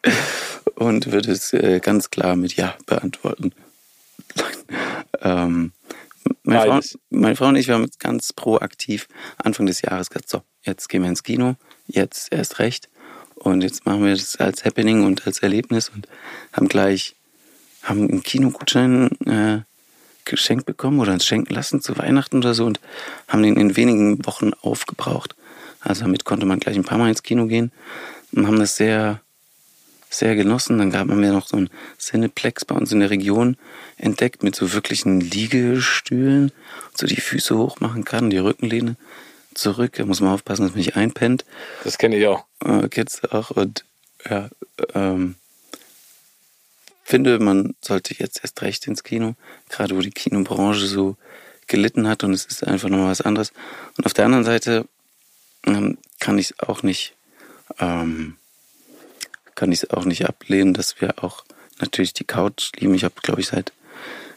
[0.74, 3.54] und würde es äh, ganz klar mit Ja beantworten.
[5.22, 5.72] ähm,
[6.42, 10.28] meine, Frau, meine Frau und ich, wir haben jetzt ganz proaktiv Anfang des Jahres gesagt,
[10.28, 11.56] so, jetzt gehen wir ins Kino,
[11.86, 12.90] jetzt erst recht.
[13.36, 16.06] Und jetzt machen wir das als Happening und als Erlebnis und
[16.52, 17.16] haben gleich,
[17.82, 19.62] haben einen Kinogutschein äh,
[20.26, 22.80] geschenkt bekommen oder uns schenken lassen zu Weihnachten oder so und
[23.28, 25.34] haben den in wenigen Wochen aufgebraucht.
[25.80, 27.72] Also damit konnte man gleich ein paar Mal ins Kino gehen
[28.32, 29.20] und haben das sehr,
[30.10, 30.78] sehr genossen.
[30.78, 33.56] Dann gab man mir noch so ein Cineplex bei uns in der Region
[33.96, 36.52] entdeckt mit so wirklichen Liegestühlen,
[36.94, 38.96] so die Füße hoch machen kann, die Rückenlehne
[39.54, 39.92] zurück.
[39.94, 41.44] Da muss man aufpassen, dass man nicht einpennt.
[41.84, 42.44] Das kenne ich auch.
[42.64, 43.50] Äh, kennst du auch.
[43.50, 43.84] Und
[44.28, 44.48] ja,
[44.94, 45.36] ähm,
[47.06, 49.34] finde, man sollte jetzt erst recht ins Kino,
[49.68, 51.16] gerade wo die Kinobranche so
[51.68, 53.52] gelitten hat und es ist einfach nochmal was anderes.
[53.96, 54.86] Und auf der anderen Seite
[55.66, 57.14] ähm, kann ich es auch nicht,
[57.78, 58.36] ähm,
[59.54, 61.44] kann ich es auch nicht ablehnen, dass wir auch
[61.78, 62.94] natürlich die Couch lieben.
[62.94, 63.72] Ich habe, glaube ich, seit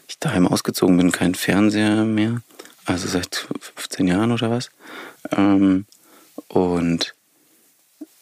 [0.08, 2.42] ich daheim ausgezogen bin, keinen Fernseher mehr.
[2.84, 4.70] Also seit 15 Jahren oder was.
[5.32, 5.86] Ähm,
[6.48, 7.14] und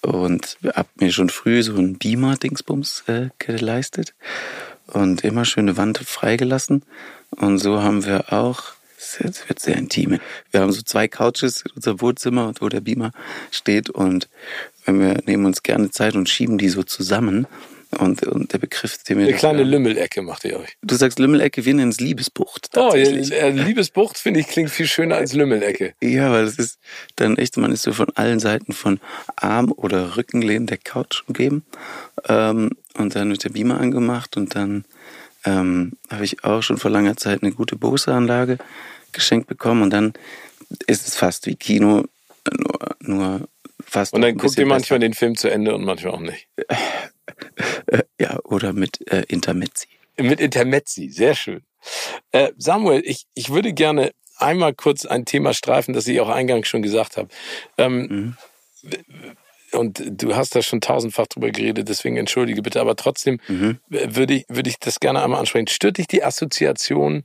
[0.03, 4.15] und hab mir schon früh so einen Beamer-Dingsbums äh, geleistet
[4.87, 6.83] und immer schöne Wand freigelassen.
[7.31, 8.63] Und so haben wir auch,
[8.97, 10.19] es wird sehr intim,
[10.51, 13.13] wir haben so zwei Couches in unserem Wohnzimmer, wo der Beamer
[13.51, 14.29] steht und
[14.87, 17.47] wir nehmen uns gerne Zeit und schieben die so zusammen.
[17.91, 20.77] Und, und der Begriff, den wir Eine kleine Lümmelecke macht ihr euch.
[20.83, 22.69] Du sagst Lümmelecke, wir nennen es Liebesbucht.
[22.77, 25.95] Oh, Liebesbucht finde ich klingt viel schöner als Lümmelecke.
[26.03, 26.79] Ja, weil es ist
[27.17, 29.01] dann echt, man ist so von allen Seiten von
[29.37, 31.65] Arm- oder Rückenlehnen der Couch umgeben.
[32.29, 34.85] Ähm, und dann wird der Beamer angemacht und dann
[35.45, 38.59] ähm, habe ich auch schon vor langer Zeit eine gute Bose-Anlage
[39.13, 40.13] geschenkt bekommen und dann
[40.87, 42.05] ist es fast wie Kino,
[42.53, 43.49] nur, nur
[43.89, 44.13] fast.
[44.13, 45.09] Und dann guckt ihr manchmal besser.
[45.09, 46.49] den Film zu Ende und manchmal auch nicht.
[48.21, 49.89] ja, oder mit äh, Intermezzi.
[50.17, 51.63] Mit Intermezzi, sehr schön.
[52.33, 56.69] Äh, Samuel, ich, ich würde gerne einmal kurz ein Thema streifen, das ich auch eingangs
[56.69, 57.29] schon gesagt habe.
[57.77, 58.37] Ähm,
[58.83, 58.93] mhm.
[59.73, 63.79] Und du hast da schon tausendfach drüber geredet, deswegen entschuldige bitte, aber trotzdem mhm.
[63.89, 65.67] würde, ich, würde ich das gerne einmal ansprechen.
[65.67, 67.25] Stört dich die Assoziation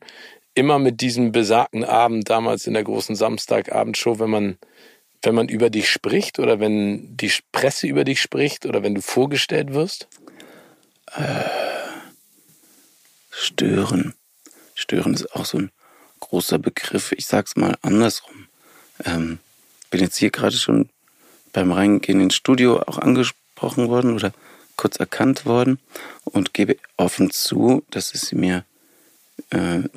[0.54, 4.58] immer mit diesem besagten Abend damals in der großen Samstagabendshow, wenn man,
[5.24, 9.02] wenn man über dich spricht oder wenn die Presse über dich spricht oder wenn du
[9.02, 10.08] vorgestellt wirst?
[11.16, 11.44] Äh,
[13.32, 14.14] stören.
[14.76, 15.72] Stören ist auch so ein
[16.20, 17.14] großer Begriff.
[17.14, 18.48] Ich sag's mal andersrum.
[19.06, 19.40] Ähm,
[19.90, 20.90] bin jetzt hier gerade schon
[21.54, 24.34] beim Reingehen ins Studio auch angesprochen worden oder
[24.76, 25.80] kurz erkannt worden
[26.26, 28.66] und gebe offen zu, dass es mir,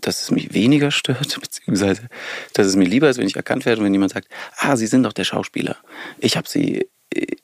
[0.00, 2.08] dass es mich weniger stört, beziehungsweise
[2.52, 5.02] dass es mir lieber ist, wenn ich erkannt werde, wenn jemand sagt, ah, Sie sind
[5.02, 5.76] doch der Schauspieler.
[6.18, 6.86] Ich habe Sie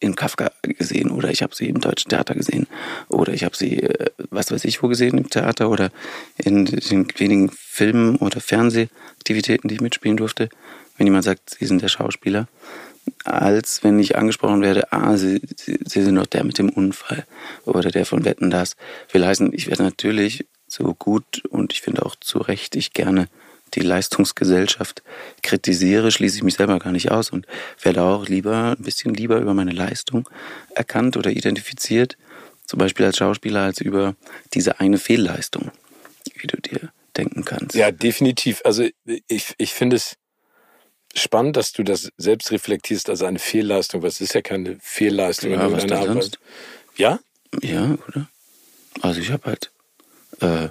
[0.01, 2.67] in Kafka gesehen oder ich habe sie im Deutschen Theater gesehen
[3.09, 5.91] oder ich habe sie, äh, was weiß ich, wo gesehen im Theater oder
[6.37, 10.49] in den wenigen Filmen oder Fernsehaktivitäten, die ich mitspielen durfte,
[10.97, 12.49] wenn jemand sagt, sie sind der Schauspieler,
[13.25, 17.25] als wenn ich angesprochen werde, ah, sie, sie sind doch der mit dem Unfall
[17.65, 18.77] oder der von Wetten das.
[19.13, 23.29] Will heißen, ich werde natürlich so gut und ich finde auch zu Recht ich gerne
[23.75, 25.03] die Leistungsgesellschaft
[25.43, 27.47] kritisiere, schließe ich mich selber gar nicht aus und
[27.81, 30.29] werde auch lieber, ein bisschen lieber über meine Leistung
[30.75, 32.17] erkannt oder identifiziert,
[32.67, 34.15] zum Beispiel als Schauspieler, als über
[34.55, 35.71] diese eine Fehlleistung,
[36.35, 37.75] wie du dir denken kannst.
[37.75, 38.63] Ja, definitiv.
[38.65, 38.87] Also
[39.27, 40.17] ich, ich finde es
[41.15, 45.51] spannend, dass du das selbst reflektierst als eine Fehlleistung, weil es ist ja keine Fehlleistung
[45.51, 46.07] ja, irgendeiner Art.
[46.07, 46.39] Sonst?
[46.97, 47.21] Ja?
[47.63, 48.29] Ja, oder?
[49.01, 49.71] Also ich habe halt
[50.43, 50.69] äh,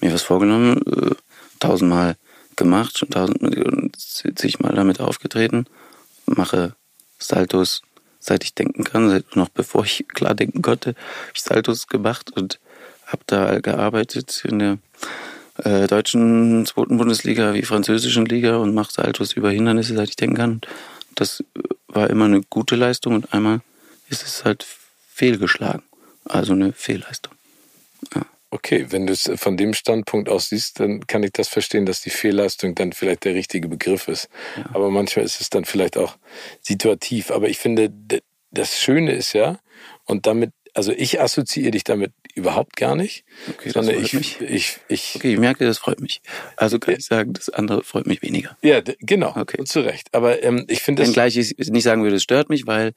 [0.00, 1.14] mir was vorgenommen, äh,
[1.60, 2.16] tausendmal
[2.56, 5.66] gemacht, schon tausend, zigmal damit aufgetreten,
[6.26, 6.74] mache
[7.18, 7.82] Saltos,
[8.20, 12.60] seit ich denken kann, noch bevor ich klar denken konnte, habe ich Saltos gemacht und
[13.06, 14.78] habe da gearbeitet in der
[15.58, 20.36] äh, deutschen zweiten Bundesliga wie französischen Liga und mache Saltos über Hindernisse, seit ich denken
[20.36, 20.60] kann.
[21.14, 21.44] Das
[21.86, 23.60] war immer eine gute Leistung und einmal
[24.08, 24.66] ist es halt
[25.08, 25.82] fehlgeschlagen.
[26.24, 27.34] Also eine Fehlleistung.
[28.14, 28.22] Ja.
[28.54, 32.02] Okay, wenn du es von dem Standpunkt aus siehst, dann kann ich das verstehen, dass
[32.02, 34.28] die Fehlleistung dann vielleicht der richtige Begriff ist.
[34.56, 34.66] Ja.
[34.74, 36.16] Aber manchmal ist es dann vielleicht auch
[36.60, 37.32] situativ.
[37.32, 37.92] Aber ich finde,
[38.52, 39.58] das Schöne ist ja,
[40.04, 43.24] und damit, also ich assoziiere dich damit überhaupt gar nicht.
[43.48, 44.40] Okay, sondern ich, mich.
[44.40, 46.22] Ich, ich, okay, ich merke, das freut mich.
[46.54, 48.56] Also kann ich sagen, das andere freut mich weniger.
[48.62, 49.34] Ja, genau.
[49.36, 49.58] Okay.
[49.58, 50.14] Und zu Recht.
[50.14, 51.08] Aber ähm, ich finde das.
[51.08, 52.92] Wenngleich ich nicht sagen würde, es stört mich, weil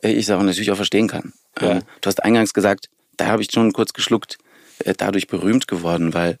[0.00, 1.34] ich es auch natürlich auch verstehen kann.
[1.60, 1.72] Ja.
[1.72, 4.51] Ähm, du hast eingangs gesagt, da habe ich schon kurz geschluckt äh,
[4.96, 6.38] dadurch berühmt geworden, weil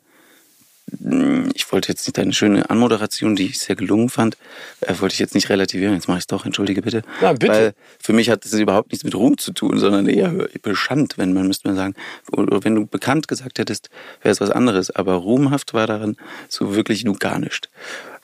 [1.54, 4.36] ich wollte jetzt nicht deine schöne Anmoderation, die ich sehr gelungen fand,
[4.80, 5.94] äh, wollte ich jetzt nicht relativieren.
[5.94, 7.02] Jetzt mache ich es doch, entschuldige bitte.
[7.20, 7.48] Ja, bitte.
[7.48, 11.32] Weil für mich hat das überhaupt nichts mit Ruhm zu tun, sondern eher beschand, wenn
[11.32, 11.94] man müsste man sagen,
[12.30, 13.90] oder wenn du bekannt gesagt hättest,
[14.22, 14.90] wäre es was anderes.
[14.90, 16.16] Aber ruhmhaft war daran
[16.48, 17.70] so wirklich nur gar nicht.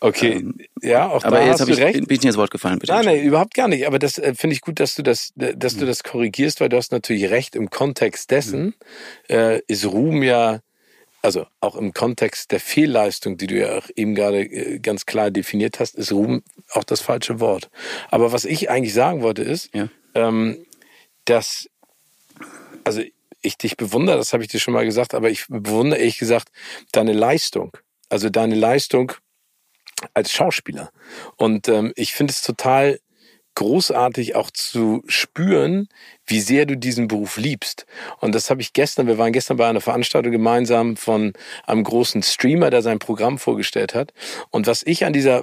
[0.00, 1.94] Okay, ähm, ja, auch aber da jetzt hast du ich, recht.
[1.94, 2.92] bin ich nicht ins Wort gefallen, bitte.
[2.92, 3.86] Nein, nein, überhaupt gar nicht.
[3.86, 5.86] Aber das äh, finde ich gut, dass du das, dass du hm.
[5.88, 7.56] das korrigierst, weil du hast natürlich recht.
[7.56, 8.74] Im Kontext dessen mhm.
[9.28, 10.60] äh, ist Ruhm ja
[11.22, 15.30] also auch im Kontext der Fehlleistung, die du ja auch eben gerade äh, ganz klar
[15.30, 17.70] definiert hast, ist Ruhm auch das falsche Wort.
[18.10, 19.88] Aber was ich eigentlich sagen wollte ist, ja.
[20.14, 20.58] ähm,
[21.24, 21.68] dass,
[22.84, 23.02] also
[23.42, 26.48] ich dich bewundere, das habe ich dir schon mal gesagt, aber ich bewundere ehrlich gesagt
[26.92, 27.76] deine Leistung.
[28.08, 29.12] Also deine Leistung
[30.14, 30.90] als Schauspieler.
[31.36, 33.00] Und ähm, ich finde es total
[33.58, 35.88] großartig auch zu spüren,
[36.24, 37.86] wie sehr du diesen Beruf liebst.
[38.20, 41.32] Und das habe ich gestern, wir waren gestern bei einer Veranstaltung gemeinsam von
[41.66, 44.12] einem großen Streamer, der sein Programm vorgestellt hat.
[44.50, 45.42] Und was ich an dieser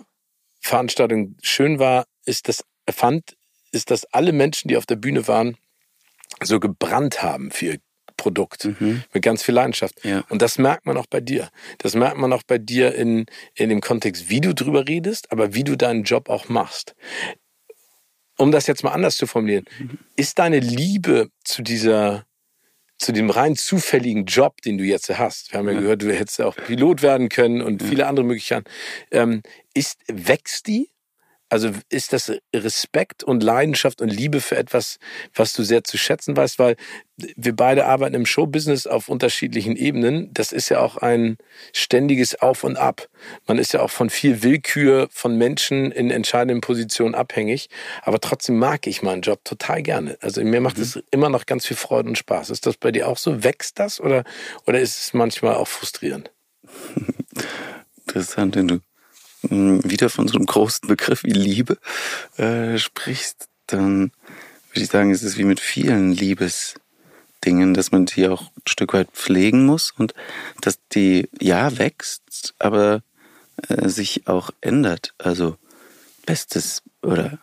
[0.62, 3.36] Veranstaltung schön war, ist, dass er fand,
[3.74, 5.58] ist, dass alle Menschen, die auf der Bühne waren,
[6.42, 7.80] so gebrannt haben für ihr
[8.16, 9.04] Produkt mhm.
[9.12, 10.06] mit ganz viel Leidenschaft.
[10.06, 10.24] Ja.
[10.30, 11.50] Und das merkt man auch bei dir.
[11.80, 13.26] Das merkt man auch bei dir in,
[13.56, 16.96] in dem Kontext, wie du drüber redest, aber wie du deinen Job auch machst
[18.38, 19.66] um das jetzt mal anders zu formulieren,
[20.16, 22.26] ist deine Liebe zu dieser,
[22.98, 25.80] zu dem rein zufälligen Job, den du jetzt hast, wir haben ja, ja.
[25.82, 28.70] gehört, du hättest auch Pilot werden können und viele andere Möglichkeiten,
[29.12, 29.42] ähm,
[29.74, 30.90] ist, wächst die?
[31.50, 34.98] Also ist das Respekt und Leidenschaft und Liebe für etwas,
[35.34, 36.76] was du sehr zu schätzen weißt, weil
[37.18, 40.34] wir beide arbeiten im Showbusiness auf unterschiedlichen Ebenen.
[40.34, 41.38] Das ist ja auch ein
[41.72, 43.08] ständiges Auf und Ab.
[43.46, 47.70] Man ist ja auch von viel Willkür von Menschen in entscheidenden Positionen abhängig.
[48.02, 50.18] Aber trotzdem mag ich meinen Job total gerne.
[50.22, 51.04] Also mir macht es mhm.
[51.12, 52.50] immer noch ganz viel Freude und Spaß.
[52.50, 53.44] Ist das bei dir auch so?
[53.44, 54.24] Wächst das oder,
[54.66, 56.32] oder ist es manchmal auch frustrierend?
[58.08, 58.80] Interessant, wenn du
[59.50, 61.78] wieder von so einem großen Begriff wie Liebe
[62.38, 64.12] äh, sprichst, dann
[64.72, 68.94] würde ich sagen, es ist wie mit vielen Liebesdingen, dass man die auch ein Stück
[68.94, 70.14] weit pflegen muss und
[70.62, 73.02] dass die ja wächst, aber
[73.70, 75.14] äh, sich auch ändert.
[75.18, 75.58] Also
[76.26, 77.40] bestes oder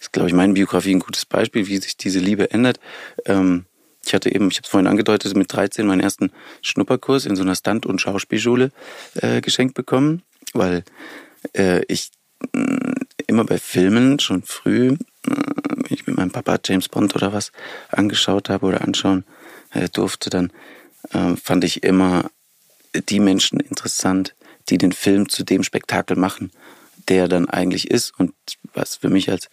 [0.00, 2.78] ist, glaube ich, meine Biografie ein gutes Beispiel, wie sich diese Liebe ändert.
[3.24, 3.64] Ähm,
[4.04, 6.30] ich hatte eben, ich habe es vorhin angedeutet, mit 13 meinen ersten
[6.62, 8.70] Schnupperkurs in so einer Stand- und Schauspielschule
[9.16, 10.22] äh, geschenkt bekommen,
[10.54, 10.84] weil
[11.54, 12.10] äh, ich
[12.54, 12.94] äh,
[13.26, 17.52] immer bei Filmen schon früh, wenn äh, ich mit meinem Papa James Bond oder was
[17.90, 19.24] angeschaut habe oder anschauen
[19.72, 20.52] äh, durfte, dann
[21.12, 22.30] ähm, fand ich immer
[23.08, 24.34] die Menschen interessant,
[24.68, 26.50] die den Film zu dem Spektakel machen,
[27.08, 28.32] der dann eigentlich ist und
[28.74, 29.48] was für mich als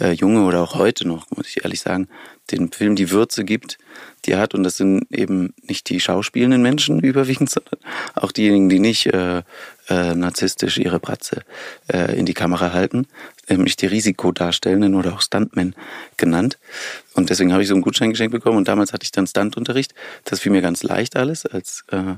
[0.00, 2.08] äh, Junge oder auch heute noch, muss ich ehrlich sagen,
[2.50, 3.78] den Film die Würze gibt,
[4.24, 4.54] die er hat.
[4.54, 7.78] Und das sind eben nicht die schauspielenden Menschen überwiegend, sondern
[8.14, 9.42] auch diejenigen, die nicht äh,
[9.88, 11.42] äh, narzisstisch ihre Bratze
[11.92, 13.06] äh, in die Kamera halten,
[13.48, 15.74] nämlich die Risikodarstellenden oder auch Stuntmen
[16.16, 16.58] genannt.
[17.14, 19.94] Und deswegen habe ich so einen Gutschein geschenkt bekommen und damals hatte ich dann Stuntunterricht.
[20.24, 22.14] Das fiel mir ganz leicht alles als äh,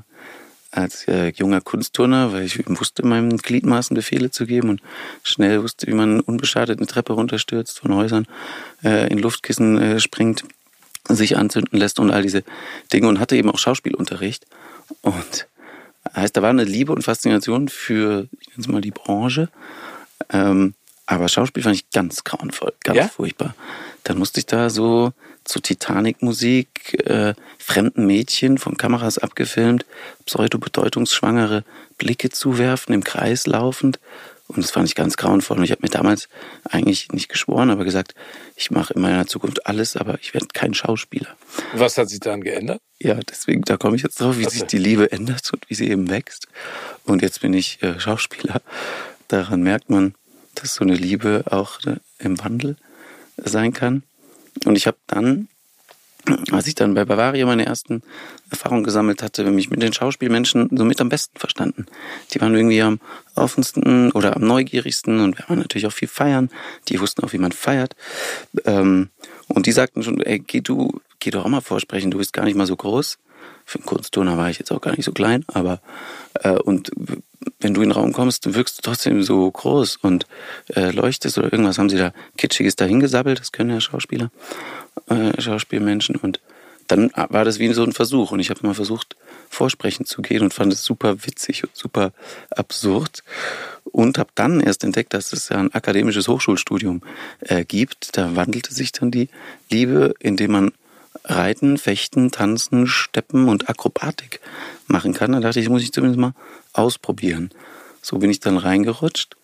[0.71, 4.81] als äh, junger Kunstturner, weil ich wusste, meinen Gliedmaßen Befehle zu geben und
[5.23, 8.27] schnell wusste, wie man unbeschadet eine Treppe runterstürzt, von Häusern
[8.83, 10.43] äh, in Luftkissen äh, springt,
[11.07, 12.43] sich anzünden lässt und all diese
[12.93, 14.45] Dinge und hatte eben auch Schauspielunterricht.
[15.01, 15.47] Und
[16.15, 19.49] heißt, da war eine Liebe und Faszination für, ich nenne es mal die Branche.
[20.31, 20.75] Ähm,
[21.07, 23.07] aber Schauspiel fand ich ganz grauenvoll, ganz ja?
[23.07, 23.55] furchtbar.
[24.03, 29.85] Dann musste ich da so zu Titanic-Musik, äh, fremden Mädchen von Kameras abgefilmt,
[30.25, 31.63] pseudo-bedeutungsschwangere
[31.97, 33.99] Blicke zuwerfen, im Kreis laufend.
[34.47, 35.57] Und das fand ich ganz grauenvoll.
[35.57, 36.27] Und ich habe mir damals
[36.63, 38.15] eigentlich nicht geschworen, aber gesagt,
[38.55, 41.35] ich mache in meiner Zukunft alles, aber ich werde kein Schauspieler.
[41.73, 42.81] Was hat sich dann geändert?
[42.99, 45.75] Ja, deswegen, da komme ich jetzt drauf, wie Was sich die Liebe ändert und wie
[45.75, 46.47] sie eben wächst.
[47.05, 48.61] Und jetzt bin ich äh, Schauspieler.
[49.27, 50.15] Daran merkt man,
[50.55, 52.75] dass so eine Liebe auch äh, im Wandel
[53.37, 54.01] sein kann.
[54.65, 55.47] Und ich habe dann,
[56.51, 58.03] als ich dann bei Bavaria meine ersten
[58.49, 61.85] Erfahrungen gesammelt hatte, mich mit den Schauspielmenschen somit am besten verstanden.
[62.33, 62.99] Die waren irgendwie am
[63.35, 66.49] offensten oder am neugierigsten und wir waren natürlich auch viel feiern.
[66.87, 67.95] Die wussten auch, wie man feiert.
[68.65, 69.09] Ähm,
[69.47, 72.45] und die sagten schon, ey, geh du, geh doch auch mal vorsprechen, du bist gar
[72.45, 73.17] nicht mal so groß.
[73.69, 75.79] Für einen Kunstturner war ich jetzt auch gar nicht so klein, aber
[76.41, 76.89] äh, und
[77.59, 80.25] wenn du in den Raum kommst, wirkst du trotzdem so groß und
[80.75, 81.77] äh, leuchtest oder irgendwas.
[81.77, 84.31] Haben sie da Kitschiges dahingesabbelt, das können ja Schauspieler,
[85.05, 86.15] äh, Schauspielmenschen.
[86.15, 86.39] Und
[86.87, 88.31] dann war das wie so ein Versuch.
[88.31, 89.15] Und ich habe mal versucht,
[89.51, 92.11] vorsprechen zu gehen und fand es super witzig und super
[92.49, 93.23] absurd.
[93.83, 97.03] Und habe dann erst entdeckt, dass es ja ein akademisches Hochschulstudium
[97.41, 98.17] äh, gibt.
[98.17, 99.29] Da wandelte sich dann die
[99.69, 100.71] Liebe, indem man
[101.29, 104.39] Reiten, Fechten, Tanzen, Steppen und Akrobatik
[104.87, 105.31] machen kann.
[105.31, 106.33] Da dachte ich, muss ich zumindest mal
[106.73, 107.51] ausprobieren.
[108.01, 109.35] So bin ich dann reingerutscht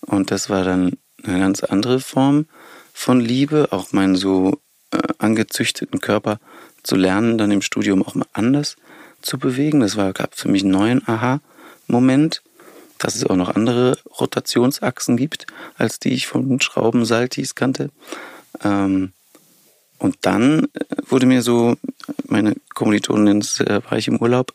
[0.00, 2.46] und das war dann eine ganz andere Form
[2.92, 6.38] von Liebe, auch meinen so äh, angezüchteten Körper
[6.82, 8.76] zu lernen, dann im Studium auch mal anders
[9.22, 9.80] zu bewegen.
[9.80, 12.42] Das war, gab für mich einen neuen Aha-Moment,
[12.98, 17.90] dass es auch noch andere Rotationsachsen gibt, als die ich von Schraubensaltis kannte.
[18.62, 19.12] Ähm,
[20.04, 21.76] und dann äh, wurde mir so,
[22.26, 24.52] meine Kommilitonen äh, war ich im Urlaub,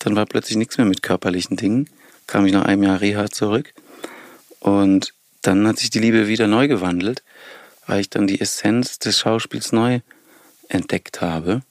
[0.00, 1.88] dann war plötzlich nichts mehr mit körperlichen Dingen.
[2.26, 3.72] Kam ich nach einem Jahr Reha zurück.
[4.58, 7.22] Und dann hat sich die Liebe wieder neu gewandelt,
[7.86, 10.00] weil ich dann die Essenz des Schauspiels neu
[10.68, 11.62] entdeckt habe.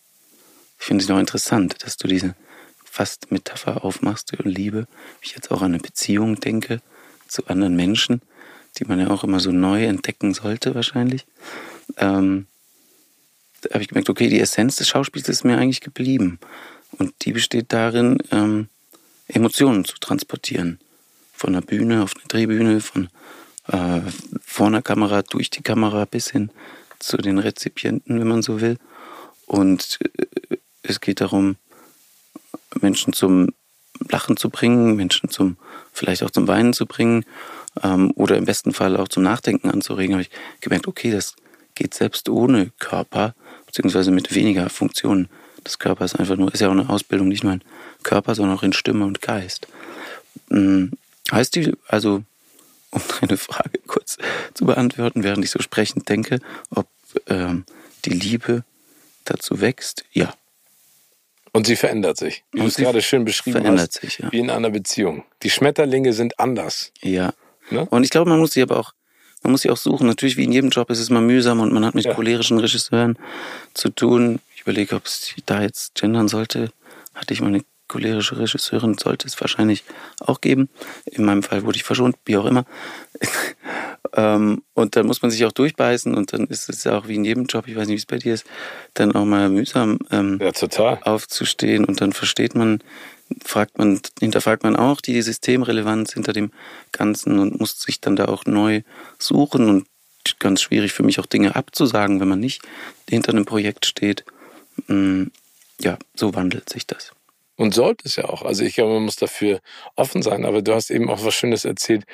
[0.79, 2.33] Ich finde es noch interessant, dass du diese
[2.85, 4.87] fast Metapher aufmachst über Liebe,
[5.19, 6.79] wie ich jetzt auch an eine Beziehung denke
[7.27, 8.21] zu anderen Menschen,
[8.77, 11.25] die man ja auch immer so neu entdecken sollte wahrscheinlich.
[11.97, 12.47] Ähm,
[13.71, 16.39] habe ich gemerkt, okay, die Essenz des Schauspiels ist mir eigentlich geblieben.
[16.97, 18.69] Und die besteht darin, ähm,
[19.27, 20.79] Emotionen zu transportieren.
[21.33, 23.09] Von der Bühne auf eine Drehbühne, von
[23.67, 24.01] äh,
[24.41, 26.51] vor einer Kamera, durch die Kamera bis hin
[26.99, 28.77] zu den Rezipienten, wenn man so will.
[29.45, 29.99] Und
[30.49, 31.57] äh, es geht darum,
[32.79, 33.49] Menschen zum
[34.09, 35.57] Lachen zu bringen, Menschen zum,
[35.91, 37.25] vielleicht auch zum Weinen zu bringen
[37.83, 40.15] ähm, oder im besten Fall auch zum Nachdenken anzuregen.
[40.15, 41.35] Habe ich gemerkt, okay, das
[41.75, 43.35] geht selbst ohne Körper
[43.67, 45.29] beziehungsweise mit weniger Funktionen
[45.63, 47.61] des Körpers einfach nur, ist ja auch eine Ausbildung, nicht nur in
[48.03, 49.67] Körper, sondern auch in Stimme und Geist.
[50.49, 50.91] Hm,
[51.31, 52.23] heißt die, also,
[52.91, 54.17] um deine Frage kurz
[54.53, 56.87] zu beantworten, während ich so sprechend denke, ob
[57.27, 57.65] ähm,
[58.05, 58.63] die Liebe
[59.25, 60.33] dazu wächst, ja.
[61.51, 64.31] Und sie verändert sich, wie du es gerade schön beschrieben verändert hast, sich, ja.
[64.31, 65.23] wie in einer Beziehung.
[65.43, 66.91] Die Schmetterlinge sind anders.
[67.01, 67.33] Ja.
[67.71, 67.85] Ne?
[67.89, 68.93] Und ich glaube, man muss sie aber auch
[69.43, 70.07] man muss sie auch suchen.
[70.07, 72.13] Natürlich, wie in jedem Job ist es mal mühsam und man hat mit ja.
[72.13, 73.17] cholerischen Regisseuren
[73.73, 74.39] zu tun.
[74.55, 76.71] Ich überlege, ob es da jetzt gendern sollte.
[77.13, 79.83] Hatte ich mal eine cholerische Regisseurin, sollte es wahrscheinlich
[80.19, 80.69] auch geben.
[81.05, 82.65] In meinem Fall wurde ich verschont, wie auch immer.
[84.13, 87.15] Ähm, und dann muss man sich auch durchbeißen und dann ist es ja auch wie
[87.15, 88.45] in jedem Job, ich weiß nicht, wie es bei dir ist,
[88.93, 90.99] dann auch mal mühsam ähm, ja, total.
[91.03, 92.81] aufzustehen und dann versteht man,
[93.43, 96.51] fragt man, hinterfragt man auch die Systemrelevanz hinter dem
[96.91, 98.81] Ganzen und muss sich dann da auch neu
[99.19, 99.87] suchen und
[100.39, 102.61] ganz schwierig für mich auch Dinge abzusagen, wenn man nicht
[103.09, 104.25] hinter einem Projekt steht.
[104.87, 105.25] Mm,
[105.79, 107.11] ja, so wandelt sich das.
[107.57, 108.43] Und sollte es ja auch.
[108.43, 109.61] Also ich glaube, man muss dafür
[109.95, 110.45] offen sein.
[110.45, 112.05] Aber du hast eben auch was Schönes erzählt,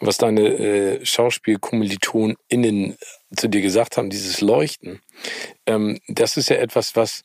[0.00, 2.96] was deine äh, SchauspielkommilitonInnen
[3.36, 5.02] zu dir gesagt haben, dieses Leuchten.
[5.66, 7.24] Ähm, das ist ja etwas, was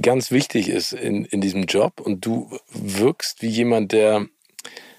[0.00, 2.00] ganz wichtig ist in, in diesem Job.
[2.00, 4.26] Und du wirkst wie jemand, der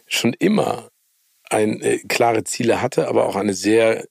[0.05, 0.91] schon immer
[1.49, 4.05] ein, äh, klare Ziele hatte, aber auch eine sehr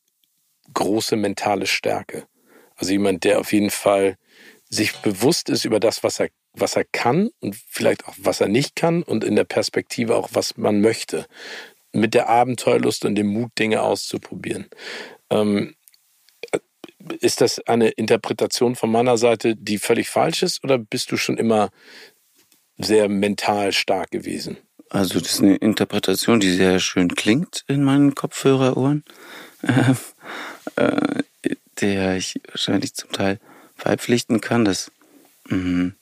[0.74, 2.26] große mentale Stärke.
[2.74, 4.16] Also jemand, der auf jeden Fall
[4.68, 6.28] sich bewusst ist über das, was er
[6.61, 10.31] was er kann und vielleicht auch was er nicht kann und in der Perspektive auch
[10.33, 11.27] was man möchte.
[11.93, 14.67] Mit der Abenteuerlust und dem Mut, Dinge auszuprobieren.
[15.31, 15.75] Ähm,
[17.21, 21.39] ist das eine Interpretation von meiner Seite, die völlig falsch ist, oder bist du schon
[21.39, 21.71] immer
[22.79, 24.59] sehr mental stark gewesen?
[24.91, 29.05] Also das ist eine Interpretation, die sehr schön klingt in meinen Kopfhörerohren,
[29.63, 29.95] äh,
[30.77, 31.23] äh,
[31.81, 33.41] der ich wahrscheinlich zum Teil
[33.83, 34.91] beipflichten kann, dass
[35.49, 35.93] mh,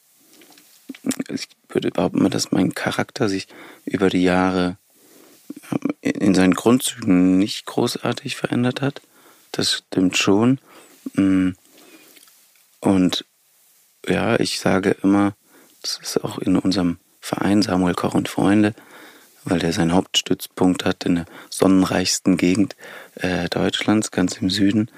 [1.35, 3.49] ich würde behaupten, dass mein Charakter sich
[3.85, 4.77] über die Jahre
[5.71, 9.01] ähm, in seinen Grundzügen nicht großartig verändert hat.
[9.53, 10.59] Das stimmt schon.
[11.15, 11.51] Mm.
[12.81, 13.25] Und
[14.07, 15.35] ja, ich sage immer,
[15.83, 18.75] das ist auch in unserem Verein Samuel Koch und Freunde,
[19.45, 22.77] weil der seinen Hauptstützpunkt hat in der sonnenreichsten Gegend
[23.17, 24.91] äh, Deutschlands, ganz im Süden.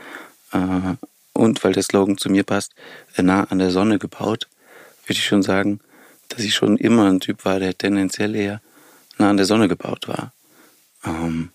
[0.52, 0.94] Äh,
[1.32, 2.74] und weil der Slogan zu mir passt,
[3.16, 4.48] äh, nah an der Sonne gebaut,
[5.04, 5.80] würde ich schon sagen,
[6.28, 8.60] dass ich schon immer ein Typ war, der tendenziell eher
[9.18, 10.32] nah an der Sonne gebaut war.
[11.04, 11.50] Ähm,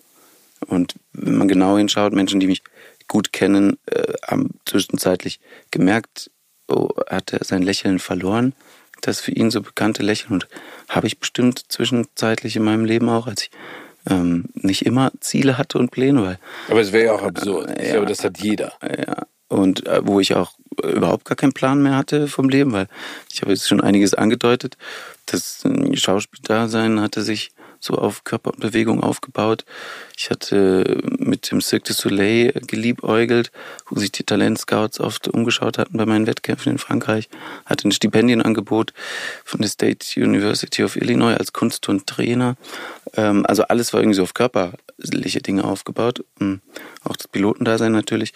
[0.67, 2.63] und wenn man genau hinschaut, Menschen, die mich
[3.07, 5.39] gut kennen, äh, haben zwischenzeitlich
[5.72, 6.32] gemerkt,
[6.67, 8.53] oh, hat er sein Lächeln verloren,
[9.01, 10.34] das für ihn so bekannte Lächeln.
[10.34, 10.47] Und
[10.88, 13.51] habe ich bestimmt zwischenzeitlich in meinem Leben auch, als ich
[14.09, 16.24] ähm, nicht immer Ziele hatte und Pläne.
[16.24, 17.69] Weil, Aber es wäre ja auch absurd.
[17.69, 18.74] Äh, ich glaube, das hat jeder.
[18.82, 20.53] Ja, und äh, wo ich auch
[20.84, 22.88] überhaupt gar keinen Plan mehr hatte vom Leben, weil
[23.32, 24.78] ich habe jetzt schon einiges angedeutet.
[25.26, 25.63] Das
[25.93, 27.51] Schauspieldasein hatte sich
[27.82, 29.65] so auf Körper und Bewegung aufgebaut.
[30.15, 33.51] Ich hatte mit dem Cirque du Soleil geliebäugelt,
[33.89, 37.28] wo sich die Talentscouts oft umgeschaut hatten bei meinen Wettkämpfen in Frankreich.
[37.65, 38.93] Hatte ein Stipendienangebot
[39.43, 42.55] von der State University of Illinois als Kunstturntrainer.
[43.15, 46.24] Ähm, also alles war irgendwie so auf körperliche Dinge aufgebaut.
[46.39, 46.61] Ähm,
[47.03, 48.34] auch das Pilotendasein natürlich.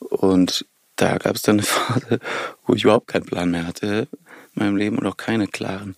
[0.00, 0.66] Und
[0.98, 2.20] da gab es dann eine Phase,
[2.66, 4.08] wo ich überhaupt keinen Plan mehr hatte
[4.54, 5.96] in meinem Leben und auch keine klaren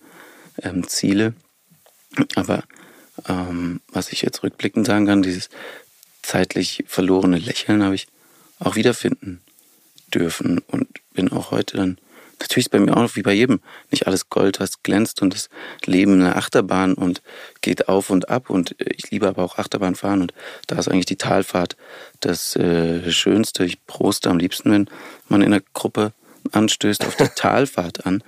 [0.61, 1.33] ähm, Ziele.
[2.35, 2.63] Aber
[3.27, 5.49] ähm, was ich jetzt rückblickend sagen kann, dieses
[6.21, 8.07] zeitlich verlorene Lächeln habe ich
[8.59, 9.41] auch wiederfinden
[10.13, 11.97] dürfen und bin auch heute dann
[12.41, 15.49] natürlich ist bei mir auch wie bei jedem nicht alles Gold, was glänzt und das
[15.85, 17.21] Leben eine Achterbahn und
[17.61, 20.33] geht auf und ab und ich liebe aber auch Achterbahn fahren und
[20.67, 21.75] da ist eigentlich die Talfahrt
[22.19, 23.63] das äh, Schönste.
[23.65, 24.89] Ich proste am liebsten, wenn
[25.29, 26.13] man in einer Gruppe
[26.51, 28.23] anstößt auf die Talfahrt an.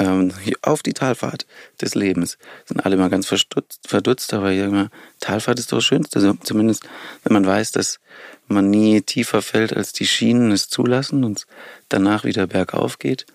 [0.00, 1.44] Ähm, auf die Talfahrt
[1.80, 2.38] des Lebens.
[2.66, 6.20] Sind alle mal ganz verdutzt, verdutzt aber immer, Talfahrt ist doch das Schönste.
[6.20, 6.84] Also zumindest,
[7.24, 7.98] wenn man weiß, dass
[8.46, 11.46] man nie tiefer fällt, als die Schienen es zulassen und
[11.88, 13.26] danach wieder bergauf geht.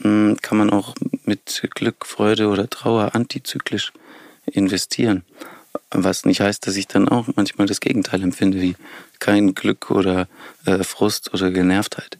[0.00, 3.92] Mm, kann man auch mit Glück, Freude oder Trauer antizyklisch
[4.46, 5.24] investieren.
[5.90, 8.76] Was nicht heißt, dass ich dann auch manchmal das Gegenteil empfinde, wie
[9.18, 10.28] kein Glück oder
[10.66, 12.18] äh, Frust oder Genervtheit.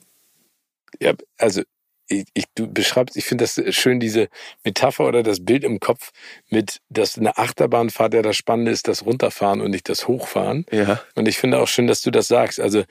[1.01, 1.63] Ja, also
[2.09, 4.29] ich, ich, du beschreibst, ich finde das schön, diese
[4.65, 6.11] Metapher oder das Bild im Kopf
[6.49, 10.65] mit, dass eine Achterbahnfahrt ja das Spannende ist, das Runterfahren und nicht das Hochfahren.
[10.73, 11.01] Ja.
[11.15, 12.61] Und ich finde auch schön, dass du das sagst.
[12.61, 12.85] Also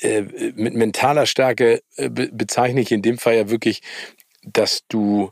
[0.00, 0.22] äh,
[0.54, 3.80] mit mentaler Stärke äh, bezeichne ich in dem Fall ja wirklich,
[4.42, 5.30] dass du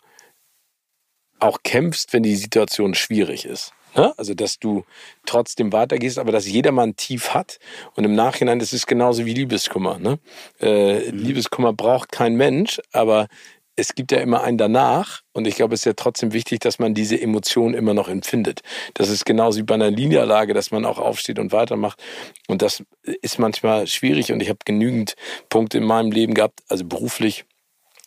[1.40, 3.72] auch kämpfst, wenn die Situation schwierig ist.
[3.96, 4.12] Ne?
[4.16, 4.84] Also, dass du
[5.26, 7.58] trotzdem weitergehst, aber dass jeder mal ein Tief hat.
[7.94, 9.98] Und im Nachhinein, das ist genauso wie Liebeskummer.
[9.98, 10.18] Ne?
[10.60, 11.18] Äh, mhm.
[11.18, 13.28] Liebeskummer braucht kein Mensch, aber
[13.76, 15.22] es gibt ja immer einen danach.
[15.32, 18.60] Und ich glaube, es ist ja trotzdem wichtig, dass man diese Emotionen immer noch empfindet.
[18.94, 22.00] Das ist genauso wie bei einer Linieanlage, dass man auch aufsteht und weitermacht.
[22.46, 22.84] Und das
[23.22, 24.32] ist manchmal schwierig.
[24.32, 25.14] Und ich habe genügend
[25.48, 27.46] Punkte in meinem Leben gehabt, also beruflich,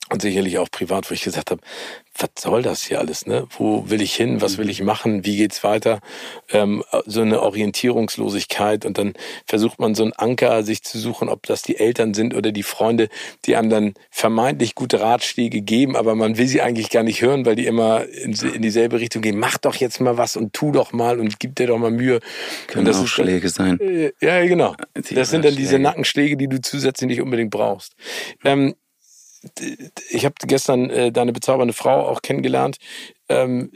[0.10, 1.62] und sicherlich auch privat, wo ich gesagt habe,
[2.16, 3.48] was soll das hier alles, ne?
[3.58, 4.42] Wo will ich hin?
[4.42, 5.26] Was will ich machen?
[5.26, 6.00] Wie geht's weiter?
[6.52, 9.14] Ähm, so eine Orientierungslosigkeit und dann
[9.48, 12.62] versucht man so einen Anker sich zu suchen, ob das die Eltern sind oder die
[12.62, 13.10] Freunde,
[13.46, 17.46] die einem dann vermeintlich gute Ratschläge geben, aber man will sie eigentlich gar nicht hören,
[17.46, 19.40] weil die immer in, in dieselbe Richtung gehen.
[19.40, 22.20] Mach doch jetzt mal was und tu doch mal und gib dir doch mal Mühe.
[22.68, 23.80] Können das auch Schläge sein.
[23.80, 24.76] Äh, ja, genau.
[24.96, 25.80] Die Das sind dann diese.
[25.84, 27.94] Nackenschläge, die du zusätzlich nicht unbedingt brauchst.
[28.44, 28.76] Ähm,
[30.10, 32.78] ich habe gestern äh, deine bezaubernde Frau auch kennengelernt.
[33.30, 33.72] Ähm,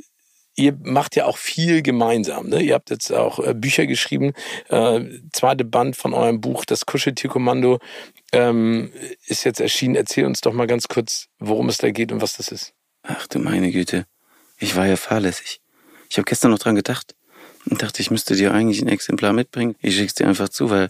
[0.56, 2.50] ihr macht ja auch viel gemeinsam.
[2.50, 2.62] Ne?
[2.62, 4.34] Ihr habt jetzt auch äh, Bücher geschrieben.
[4.70, 5.02] Äh,
[5.32, 7.80] zweite Band von eurem Buch, Das Kuscheltierkommando,
[8.34, 8.92] ähm,
[9.26, 9.96] ist jetzt erschienen.
[9.96, 12.74] Erzähl uns doch mal ganz kurz, worum es da geht und was das ist.
[13.04, 14.06] Ach du meine Güte.
[14.58, 15.62] Ich war ja fahrlässig.
[16.10, 17.16] Ich habe gestern noch dran gedacht
[17.70, 19.76] und dachte, ich müsste dir eigentlich ein Exemplar mitbringen.
[19.82, 20.90] Ich schick's dir einfach zu, weil,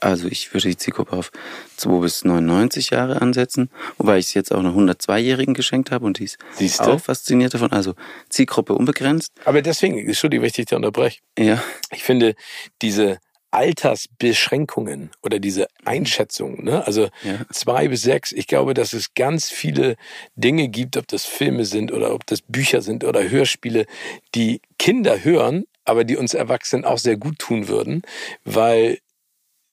[0.00, 1.30] also ich würde die Zielgruppe auf
[1.76, 6.18] 2 bis 99 Jahre ansetzen, wobei ich es jetzt auch einer 102-Jährigen geschenkt habe und
[6.18, 6.84] die ist Siehste?
[6.84, 7.72] auch fasziniert davon.
[7.72, 7.94] Also
[8.28, 9.32] Zielgruppe unbegrenzt.
[9.44, 11.20] Aber deswegen, Entschuldigung, wenn ich dich da unterbreche.
[11.38, 12.34] Ja, ich finde
[12.82, 13.18] diese
[13.50, 16.86] Altersbeschränkungen oder diese Einschätzungen, ne?
[16.86, 17.40] also Ja.
[17.50, 19.96] zwei bis sechs, ich glaube, dass es ganz viele
[20.36, 23.86] Dinge gibt, ob das Filme sind oder ob das Bücher sind oder Hörspiele,
[24.34, 28.02] die Kinder hören, aber die uns Erwachsenen auch sehr gut tun würden,
[28.44, 28.98] weil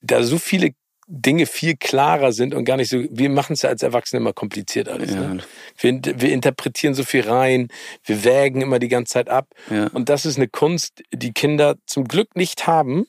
[0.05, 0.71] da so viele
[1.07, 4.33] Dinge viel klarer sind und gar nicht so, wir machen es ja als Erwachsene immer
[4.33, 5.13] kompliziert alles.
[5.13, 5.33] Ja.
[5.33, 5.43] Ne?
[5.77, 7.67] Wir, wir interpretieren so viel rein,
[8.05, 9.49] wir wägen immer die ganze Zeit ab.
[9.69, 9.87] Ja.
[9.93, 13.05] Und das ist eine Kunst, die Kinder zum Glück nicht haben,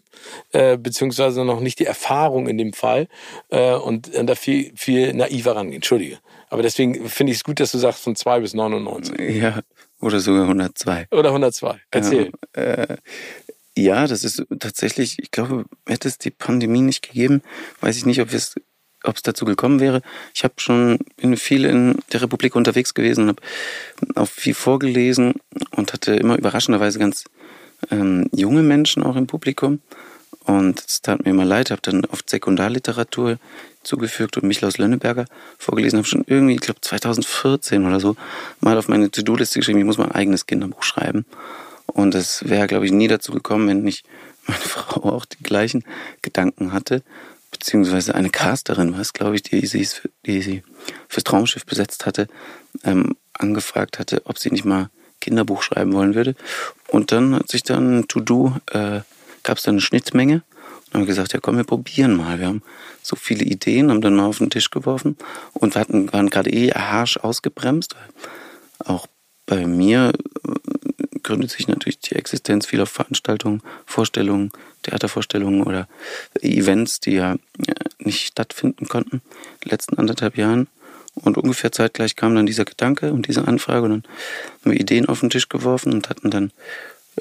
[0.52, 3.08] äh, beziehungsweise noch nicht die Erfahrung in dem Fall
[3.48, 5.76] äh, und, und da viel, viel naiver rangehen.
[5.76, 6.18] Entschuldige.
[6.50, 9.18] Aber deswegen finde ich es gut, dass du sagst von 2 bis 99.
[9.40, 9.60] ja,
[10.00, 11.06] oder sogar 102.
[11.10, 11.80] Oder 102.
[11.90, 12.30] Erzähl.
[12.54, 12.96] Ja, äh,
[13.76, 17.42] ja, das ist tatsächlich, ich glaube, hätte es die Pandemie nicht gegeben,
[17.80, 18.54] weiß ich nicht, ob es
[19.04, 20.02] ob es dazu gekommen wäre.
[20.34, 23.42] Ich habe schon bin viel in der Republik unterwegs gewesen und habe
[24.16, 25.34] auch viel vorgelesen
[25.70, 27.24] und hatte immer überraschenderweise ganz
[27.90, 29.80] ähm, junge Menschen auch im Publikum.
[30.44, 33.38] Und es tat mir immer leid, habe dann oft Sekundarliteratur
[33.82, 35.26] zugefügt und Michlaus Lönneberger
[35.58, 38.16] vorgelesen, habe schon irgendwie, ich glaube 2014 oder so,
[38.60, 41.26] mal auf meine To-Do-Liste geschrieben, ich muss mein eigenes Kinderbuch schreiben.
[41.86, 44.06] Und es wäre, glaube ich, nie dazu gekommen, wenn nicht
[44.46, 45.84] meine Frau auch die gleichen
[46.22, 47.02] Gedanken hatte,
[47.50, 49.86] beziehungsweise eine Casterin war es, glaube ich, die sie,
[50.26, 50.62] die sie
[51.08, 52.28] fürs Traumschiff besetzt hatte,
[52.84, 56.34] ähm, angefragt hatte, ob sie nicht mal Kinderbuch schreiben wollen würde.
[56.88, 59.00] Und dann hat sich dann To-Do, äh,
[59.42, 60.42] gab es dann eine Schnittmenge.
[60.88, 62.38] Und haben gesagt, ja komm, wir probieren mal.
[62.38, 62.62] Wir haben
[63.02, 65.16] so viele Ideen, haben dann mal auf den Tisch geworfen
[65.52, 67.96] und wir hatten, waren gerade eh harsch ausgebremst.
[68.78, 69.06] Auch
[69.46, 70.12] bei mir
[70.46, 70.50] äh,
[71.26, 74.50] gründet sich natürlich die Existenz vieler Veranstaltungen, Vorstellungen,
[74.82, 75.88] Theatervorstellungen oder
[76.40, 79.20] Events, die ja äh, nicht stattfinden konnten in
[79.64, 80.68] den letzten anderthalb Jahren.
[81.14, 84.02] Und ungefähr zeitgleich kam dann dieser Gedanke und diese Anfrage und dann
[84.60, 86.52] haben wir Ideen auf den Tisch geworfen und hatten dann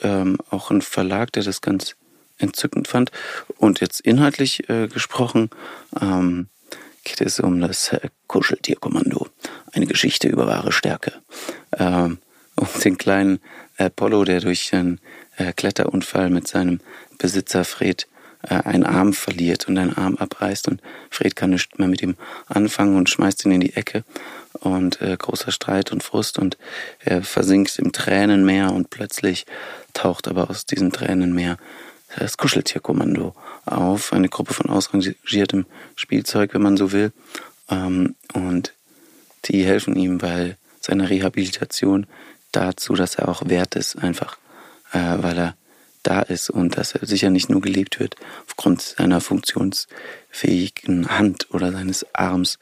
[0.02, 1.96] ähm, auch einen Verlag, der das ganz
[2.38, 3.12] entzückend fand.
[3.58, 5.50] Und jetzt inhaltlich äh, gesprochen
[6.00, 6.48] ähm,
[7.04, 9.30] geht es um das äh, Kuscheltierkommando.
[9.72, 11.14] Eine Geschichte über wahre Stärke.
[11.78, 12.20] Ähm,
[12.56, 13.40] um den kleinen
[13.78, 15.00] Apollo, der durch einen
[15.38, 16.80] äh, Kletterunfall mit seinem
[17.18, 18.08] Besitzer Fred
[18.44, 20.68] äh, einen Arm verliert und einen Arm abreißt.
[20.68, 22.16] Und Fred kann nichts mehr mit ihm
[22.48, 24.04] anfangen und schmeißt ihn in die Ecke.
[24.54, 26.40] Und äh, großer Streit und Frust.
[26.40, 26.58] Und
[27.00, 29.46] er versinkt im Tränenmeer und plötzlich
[29.94, 31.58] taucht aber aus diesem Tränenmeer
[32.18, 35.66] das Kuscheltierkommando auf, eine Gruppe von ausrangiertem
[35.96, 37.12] Spielzeug, wenn man so will,
[37.70, 38.74] ähm, und
[39.46, 42.08] die helfen ihm bei seiner Rehabilitation
[42.56, 44.38] dazu, dass er auch wert ist, einfach
[44.92, 45.56] äh, weil er
[46.04, 48.16] da ist und dass er sicher nicht nur gelebt wird
[48.48, 52.60] aufgrund seiner funktionsfähigen Hand oder seines Arms.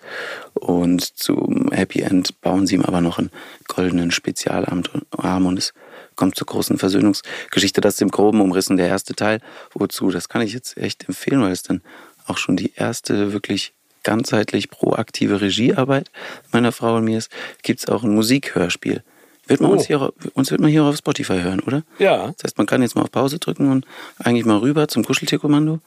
[0.54, 3.32] Und zum Happy End bauen sie ihm aber noch einen
[3.68, 5.74] goldenen Spezialarm Arm und es
[6.16, 7.82] kommt zur großen Versöhnungsgeschichte.
[7.82, 9.42] Das ist im Groben umrissen der erste Teil.
[9.74, 10.10] Wozu?
[10.10, 11.82] Das kann ich jetzt echt empfehlen, weil es dann
[12.28, 13.74] auch schon die erste wirklich
[14.04, 16.12] ganzheitlich proaktive Regiearbeit
[16.52, 17.32] meiner Frau und mir ist.
[17.62, 19.04] Gibt es auch ein Musikhörspiel.
[19.48, 19.74] Wird man Oh.
[19.74, 21.84] uns, hier, uns wird man hier auf Spotify hören, oder?
[22.00, 22.28] Ja.
[22.38, 23.86] Das heißt, man kann jetzt mal auf Pause drücken und
[24.18, 25.80] eigentlich mal rüber zum Kuscheltierkommando.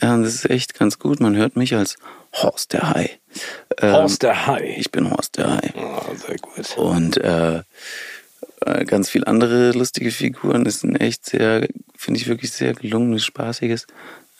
[0.00, 1.20] Und das ist echt ganz gut.
[1.20, 1.96] Man hört mich als
[2.32, 3.10] Horst der Hai.
[3.78, 4.74] Ähm, Horst der Hai.
[4.78, 5.72] Ich bin Horst der Hai.
[5.76, 6.76] Ah, sehr gut.
[6.76, 7.62] Und äh,
[8.64, 10.64] äh, ganz viel andere lustige Figuren.
[10.64, 13.86] Das ist ein echt sehr, finde ich wirklich sehr gelungenes, spaßiges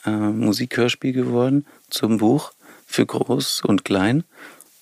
[0.05, 2.51] äh, Musikhörspiel geworden zum Buch
[2.85, 4.23] für Groß und Klein.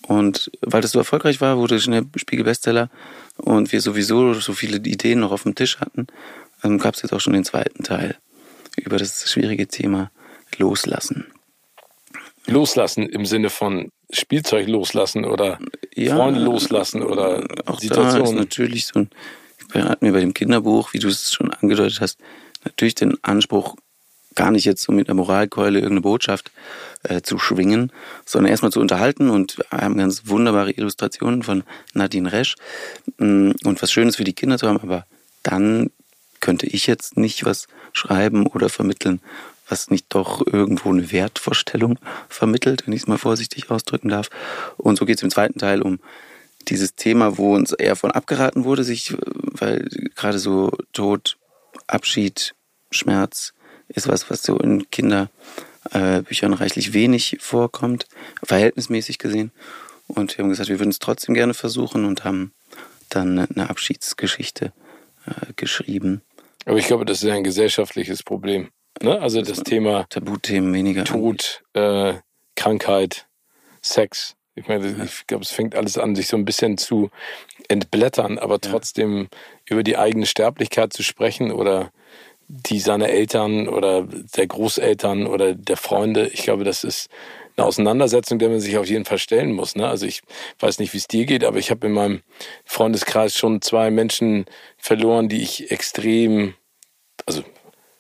[0.08, 2.90] Und weil das so erfolgreich war, wurde es schnell Spiegel-Bestseller
[3.38, 6.08] und wir sowieso so viele Ideen noch auf dem Tisch hatten,
[6.64, 8.18] ähm, gab es jetzt auch schon den zweiten Teil
[8.78, 10.12] über das schwierige Thema
[10.58, 11.28] Loslassen.
[12.48, 15.60] Loslassen im Sinne von Spielzeug loslassen oder
[15.96, 18.36] Ja, Freunde loslassen oder Auch da ist Situationen.
[18.36, 19.10] natürlich so ein,
[19.72, 22.20] wir hatten mir bei dem Kinderbuch, wie du es schon angedeutet hast,
[22.66, 23.76] natürlich den Anspruch,
[24.36, 26.52] gar nicht jetzt so mit einer Moralkeule irgendeine Botschaft
[27.04, 27.92] äh, zu schwingen,
[28.26, 31.64] sondern erstmal zu unterhalten und haben ganz wunderbare Illustrationen von
[31.94, 32.56] Nadine Resch
[33.18, 35.06] Mm, und was Schönes für die Kinder zu haben, aber
[35.44, 35.92] dann
[36.40, 39.22] könnte ich jetzt nicht was schreiben oder vermitteln,
[39.68, 44.30] was nicht doch irgendwo eine Wertvorstellung vermittelt, wenn ich es mal vorsichtig ausdrücken darf.
[44.78, 46.00] Und so geht es im zweiten Teil um
[46.68, 51.38] dieses Thema, wo uns eher von abgeraten wurde, sich, weil gerade so Tod,
[51.88, 52.54] Abschied,
[52.92, 53.54] Schmerz
[53.94, 58.08] ist was, was so in Kinderbüchern reichlich wenig vorkommt,
[58.44, 59.52] verhältnismäßig gesehen.
[60.08, 62.54] Und wir haben gesagt, wir würden es trotzdem gerne versuchen und haben
[63.10, 64.74] dann eine Abschiedsgeschichte
[65.26, 66.22] äh, geschrieben.
[66.66, 68.70] Aber ich glaube, das ist ja ein gesellschaftliches Problem.
[69.02, 69.20] Ne?
[69.20, 71.06] Also das Thema Tabuthemen weniger.
[71.06, 72.14] Tod, äh,
[72.56, 73.28] Krankheit,
[73.82, 74.36] Sex.
[74.56, 77.10] Ich meine, ich glaube, es fängt alles an, sich so ein bisschen zu
[77.68, 79.30] entblättern, aber trotzdem
[79.66, 81.92] über die eigene Sterblichkeit zu sprechen oder
[82.54, 86.28] die seiner Eltern oder der Großeltern oder der Freunde.
[86.28, 87.10] Ich glaube, das ist
[87.56, 89.76] eine Auseinandersetzung, der man sich auf jeden Fall stellen muss.
[89.76, 89.88] Ne?
[89.88, 90.22] Also ich
[90.60, 92.22] weiß nicht, wie es dir geht, aber ich habe in meinem
[92.66, 94.46] Freundeskreis schon zwei Menschen
[94.78, 96.56] verloren, die ich extrem,
[97.26, 97.44] also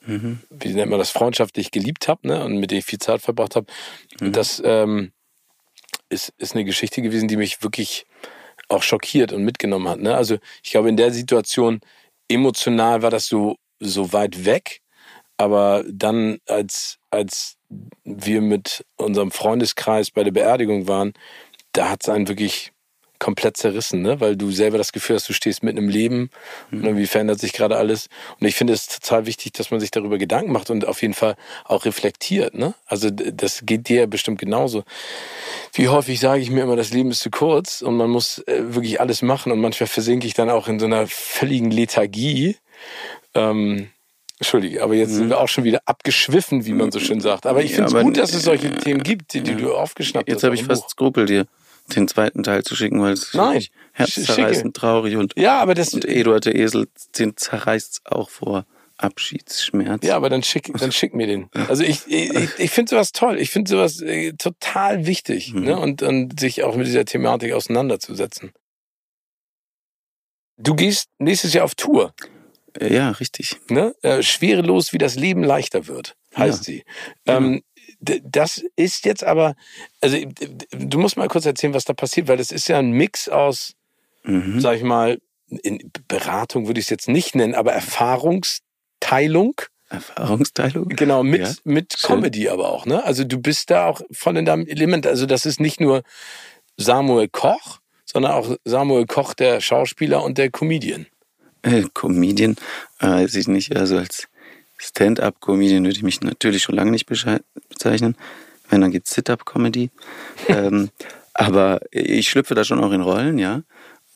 [0.03, 2.43] wie nennt man das, freundschaftlich geliebt habe ne?
[2.43, 3.67] und mit denen ich viel Zeit verbracht habe.
[4.19, 5.11] Und das ähm,
[6.09, 8.05] ist, ist eine Geschichte gewesen, die mich wirklich
[8.67, 9.99] auch schockiert und mitgenommen hat.
[9.99, 10.15] Ne?
[10.15, 11.79] Also ich glaube, in der Situation
[12.27, 14.81] emotional war das so, so weit weg,
[15.37, 17.57] aber dann, als, als
[18.03, 21.13] wir mit unserem Freundeskreis bei der Beerdigung waren,
[21.73, 22.71] da hat es einen wirklich
[23.21, 24.19] komplett zerrissen, ne?
[24.19, 26.31] weil du selber das Gefühl hast, du stehst mitten im Leben
[26.71, 28.07] und irgendwie verändert sich gerade alles.
[28.39, 31.13] Und ich finde es total wichtig, dass man sich darüber Gedanken macht und auf jeden
[31.13, 32.55] Fall auch reflektiert.
[32.55, 32.73] Ne?
[32.87, 34.83] Also das geht dir ja bestimmt genauso.
[35.73, 38.73] Wie häufig sage ich mir immer, das Leben ist zu kurz und man muss äh,
[38.73, 42.57] wirklich alles machen und manchmal versinke ich dann auch in so einer völligen Lethargie.
[43.33, 43.89] Ähm,
[44.39, 47.45] Entschuldige, aber jetzt sind wir auch schon wieder abgeschwiffen, wie man so schön sagt.
[47.45, 49.75] Aber ich Ja, finde es aber- gut, dass es solche Themen gibt, die, die du
[49.75, 50.33] aufgeschnappt hast.
[50.33, 50.89] Jetzt habe ich fast.
[50.89, 51.45] Skrupel, dir
[51.95, 53.63] den zweiten Teil zu schicken, weil es Nein,
[53.93, 56.87] herzzerreißend traurig und, Ja, aber das, und Eduard der Esel,
[57.19, 58.65] den zerreißt auch vor
[58.97, 60.03] Abschiedsschmerz.
[60.05, 61.49] Ja, aber dann schick, dann schick mir den.
[61.67, 63.39] Also ich, ich, ich finde sowas toll.
[63.39, 65.63] Ich finde sowas äh, total wichtig, Mhm.
[65.63, 65.77] ne?
[65.79, 68.51] Und, und sich auch mit dieser Thematik auseinanderzusetzen.
[70.57, 72.27] Du gehst nächstes Jahr auf Tour, Äh,
[72.79, 73.57] ja, richtig.
[73.69, 73.95] ne?
[74.01, 76.83] Äh, schwerelos, wie das Leben leichter wird, heißt sie.
[77.25, 77.61] Ähm,
[77.99, 79.55] d- das ist jetzt aber,
[80.01, 80.17] also
[80.71, 83.73] du musst mal kurz erzählen, was da passiert, weil das ist ja ein Mix aus,
[84.23, 84.59] Mhm.
[84.61, 85.19] sag ich mal,
[85.63, 89.55] in Beratung würde ich es jetzt nicht nennen, aber Erfahrungsteilung.
[89.89, 90.89] Erfahrungsteilung.
[90.89, 92.15] Genau, mit, Ja, mit schön.
[92.15, 93.03] Comedy aber auch, ne?
[93.03, 95.05] Also du bist da auch voll in deinem Element.
[95.05, 96.03] Also das ist nicht nur
[96.77, 101.07] Samuel Koch, sondern auch Samuel Koch, der Schauspieler und der Comedian.
[101.61, 102.55] Äh, Comedian,
[103.01, 103.75] äh, ich nicht.
[103.75, 104.27] Also als
[104.77, 108.15] Stand-up-Comedian würde ich mich natürlich schon lange nicht bezeichnen.
[108.69, 109.91] Wenn, dann gibt's Sit-up-Comedy.
[110.47, 110.89] ähm,
[111.33, 113.63] aber ich schlüpfe da schon auch in Rollen, ja.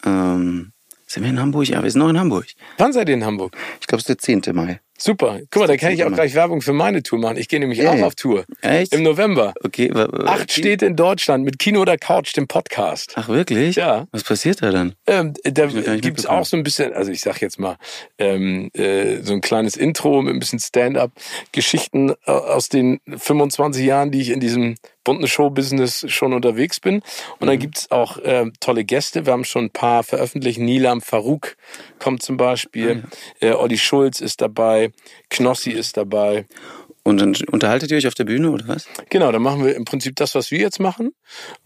[0.04, 0.72] Ähm,
[1.08, 1.68] sind wir in Hamburg?
[1.68, 2.48] Ja, wir sind noch in Hamburg.
[2.78, 3.56] Wann seid ihr in Hamburg?
[3.80, 4.56] Ich glaube, es ist der 10.
[4.56, 4.82] Mai.
[4.98, 5.40] Super.
[5.52, 7.36] Guck mal, da kann ich auch gleich Werbung für meine Tour machen.
[7.38, 8.06] Ich gehe nämlich Ja, auch ja.
[8.08, 8.46] auf Tour.
[8.62, 8.94] Echt?
[8.94, 9.54] Im November.
[9.64, 9.92] Okay.
[10.26, 13.12] Acht Städte in Deutschland mit Kino oder Couch, dem Podcast.
[13.16, 13.76] Ach, wirklich?
[13.76, 14.08] Ja.
[14.12, 14.96] Was passiert da dann?
[15.06, 16.28] Ähm, da gibt's mitbekommen.
[16.28, 17.76] auch so ein bisschen, also ich sag jetzt mal,
[18.18, 21.12] ähm, äh, so ein kleines Intro mit ein bisschen Stand-up,
[21.52, 26.96] Geschichten äh, aus den 25 Jahren, die ich in diesem bunten Show-Business schon unterwegs bin.
[26.96, 27.46] Und Mhm.
[27.46, 29.26] dann gibt's auch äh, tolle Gäste.
[29.28, 30.58] Wir haben schon ein paar veröffentlicht.
[30.60, 31.58] Nilam Farouk
[32.00, 33.04] kommt zum Beispiel.
[33.42, 34.85] Ah, äh, Olli Schulz ist dabei.
[35.30, 36.46] Knossi ist dabei.
[37.04, 38.88] Und dann unterhaltet ihr euch auf der Bühne oder was?
[39.10, 41.14] Genau, dann machen wir im Prinzip das, was wir jetzt machen,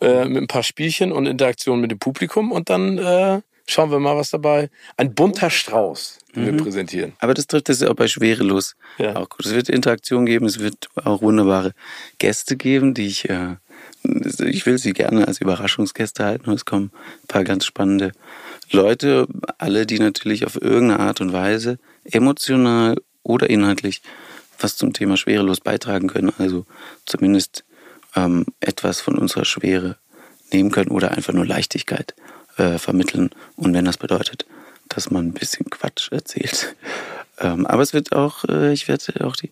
[0.01, 3.99] äh, mit ein paar Spielchen und Interaktion mit dem Publikum und dann äh, schauen wir
[3.99, 4.69] mal, was dabei.
[4.97, 7.13] Ein bunter Strauß, den wir präsentieren.
[7.19, 9.15] Aber das trifft es ja auch bei Schwerelos Ja.
[9.15, 9.45] auch gut.
[9.45, 11.71] Es wird Interaktion geben, es wird auch wunderbare
[12.17, 13.55] Gäste geben, die ich, äh,
[14.03, 16.49] ich will sie gerne als Überraschungsgäste halten.
[16.49, 16.91] Und es kommen
[17.23, 18.11] ein paar ganz spannende
[18.71, 19.25] Leute,
[19.57, 22.97] alle, die natürlich auf irgendeine Art und Weise emotional
[23.29, 24.01] oder inhaltlich
[24.59, 26.33] was zum Thema Schwerelos beitragen können.
[26.37, 26.65] Also
[27.05, 27.63] zumindest
[28.15, 29.95] ähm, etwas von unserer Schwere
[30.51, 32.13] nehmen können oder einfach nur Leichtigkeit
[32.57, 33.29] äh, vermitteln.
[33.55, 34.45] Und wenn das bedeutet,
[34.89, 36.75] dass man ein bisschen Quatsch erzählt.
[37.41, 39.49] Ähm, aber es wird auch, äh, ich werde auch die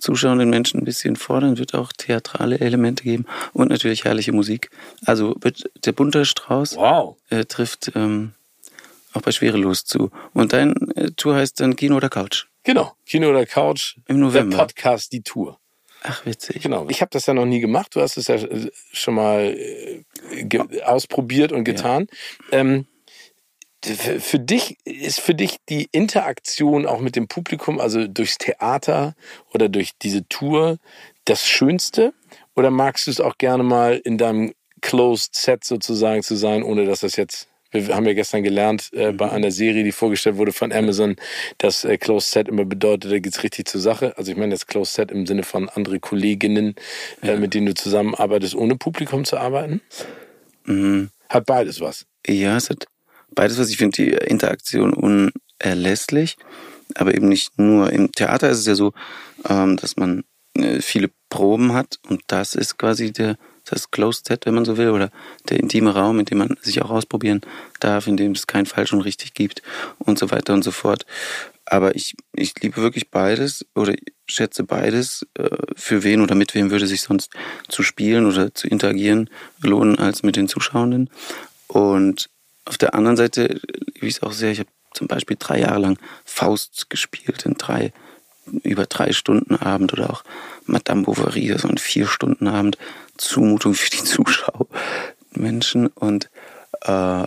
[0.00, 4.70] zuschauenden Menschen ein bisschen fordern, wird auch theatrale Elemente geben und natürlich herrliche Musik.
[5.06, 7.16] Also wird der bunte Strauß Wow.
[7.30, 8.32] äh, trifft ähm,
[9.12, 10.10] auch bei Schwerelos zu.
[10.34, 12.46] Und dein äh, Tour heißt dann Kino oder Couch?
[12.68, 12.92] Genau.
[13.06, 13.96] Kino oder Couch.
[14.08, 14.54] Im November.
[14.54, 15.58] Der Podcast, die Tour.
[16.02, 16.62] Ach, witzig.
[16.62, 16.86] Genau.
[16.90, 17.96] Ich habe das ja noch nie gemacht.
[17.96, 22.08] Du hast es ja äh, schon mal äh, ausprobiert und getan.
[22.52, 22.58] Ja.
[22.58, 22.86] Ähm,
[23.82, 29.14] für dich ist für dich die Interaktion auch mit dem Publikum, also durchs Theater
[29.54, 30.76] oder durch diese Tour,
[31.24, 32.12] das Schönste?
[32.54, 34.52] Oder magst du es auch gerne mal in deinem
[34.82, 39.12] Closed Set sozusagen zu sein, ohne dass das jetzt wir haben ja gestern gelernt äh,
[39.12, 39.32] bei mhm.
[39.32, 41.16] einer Serie, die vorgestellt wurde von Amazon,
[41.58, 44.16] dass äh, Closed Set immer bedeutet, da geht's richtig zur Sache.
[44.16, 46.74] Also ich meine jetzt Closed Set im Sinne von andere Kolleginnen,
[47.22, 47.36] äh, ja.
[47.36, 49.80] mit denen du zusammenarbeitest, ohne Publikum zu arbeiten.
[50.64, 51.10] Mhm.
[51.28, 52.06] Hat beides was.
[52.26, 52.86] Ja, es hat
[53.34, 53.70] beides was.
[53.70, 56.36] Ich finde die Interaktion unerlässlich,
[56.94, 57.92] aber eben nicht nur.
[57.92, 58.92] Im Theater ist es ja so,
[59.48, 63.36] ähm, dass man äh, viele Proben hat und das ist quasi der
[63.70, 65.10] das Closed Set, wenn man so will, oder
[65.48, 67.40] der intime Raum, in dem man sich auch ausprobieren
[67.80, 69.62] darf, in dem es kein falsch und richtig gibt
[69.98, 71.06] und so weiter und so fort.
[71.64, 73.94] Aber ich, ich liebe wirklich beides oder
[74.26, 75.26] schätze beides.
[75.34, 77.30] Äh, für wen oder mit wem würde sich sonst
[77.68, 79.28] zu spielen oder zu interagieren
[79.60, 81.10] lohnen als mit den Zuschauenden.
[81.66, 82.30] Und
[82.64, 83.60] auf der anderen Seite
[83.94, 84.52] liebe ich es auch sehr.
[84.52, 87.92] Ich habe zum Beispiel drei Jahre lang Faust gespielt in drei
[88.62, 90.24] über drei Stunden Abend oder auch
[90.64, 92.78] Madame Bovary, so ein vier Stunden Abend,
[93.18, 94.66] Zumutung für die Zuschauer,
[95.32, 96.30] Menschen und
[96.82, 97.26] äh,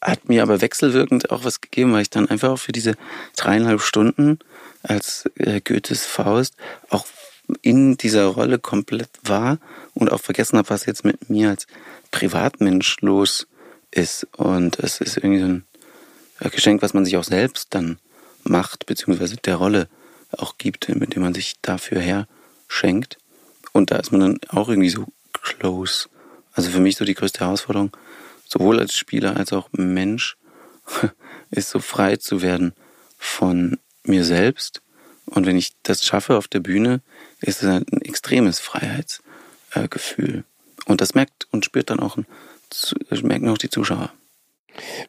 [0.00, 2.94] hat mir aber wechselwirkend auch was gegeben, weil ich dann einfach auch für diese
[3.36, 4.40] dreieinhalb Stunden
[4.82, 6.56] als äh, Goethes Faust
[6.90, 7.06] auch
[7.60, 9.58] in dieser Rolle komplett war
[9.94, 11.66] und auch vergessen habe, was jetzt mit mir als
[12.10, 13.46] Privatmensch los
[13.90, 14.26] ist.
[14.36, 15.64] Und es ist irgendwie so ein
[16.50, 17.98] Geschenk, was man sich auch selbst dann
[18.42, 19.88] macht, beziehungsweise der Rolle
[20.32, 22.26] auch gibt, mit dem man sich dafür her
[22.68, 23.18] schenkt.
[23.72, 26.08] Und da ist man dann auch irgendwie so close.
[26.52, 27.96] Also für mich so die größte Herausforderung,
[28.46, 30.36] sowohl als Spieler als auch Mensch,
[31.50, 32.74] ist so frei zu werden
[33.18, 34.82] von mir selbst.
[35.26, 37.00] Und wenn ich das schaffe auf der Bühne,
[37.40, 40.44] ist es ein extremes Freiheitsgefühl.
[40.86, 42.18] Und das merkt und spürt dann auch,
[43.22, 44.12] merken auch die Zuschauer.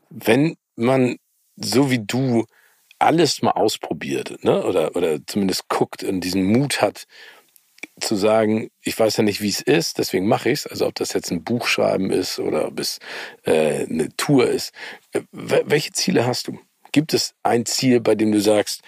[0.10, 1.18] Wenn man
[1.56, 2.46] so wie du
[3.00, 4.64] alles mal ausprobiert, ne?
[4.64, 7.06] Oder, oder zumindest guckt und diesen Mut hat,
[8.00, 10.68] zu sagen, ich weiß ja nicht, wie es ist, deswegen mache ich es.
[10.68, 13.00] Also ob das jetzt ein Buchschreiben ist oder ob es
[13.44, 14.74] äh, eine Tour ist.
[15.12, 16.60] Äh, welche Ziele hast du?
[16.92, 18.82] Gibt es ein Ziel, bei dem du sagst,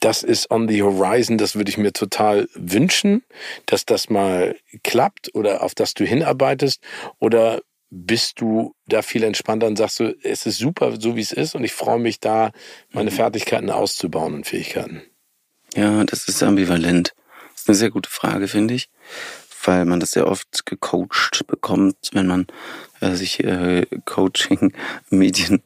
[0.00, 3.24] das ist on the horizon, das würde ich mir total wünschen,
[3.66, 6.80] dass das mal klappt oder auf das du hinarbeitest?
[7.20, 11.32] Oder bist du da viel entspannter und sagst du, es ist super, so wie es
[11.32, 12.50] ist und ich freue mich da,
[12.90, 13.14] meine mhm.
[13.14, 15.02] Fertigkeiten auszubauen und Fähigkeiten?
[15.74, 17.14] Ja, das ist ambivalent.
[17.64, 18.90] Das eine sehr gute Frage, finde ich,
[19.64, 22.46] weil man das sehr oft gecoacht bekommt, wenn man
[23.00, 25.62] äh, sich äh, Coaching-Medien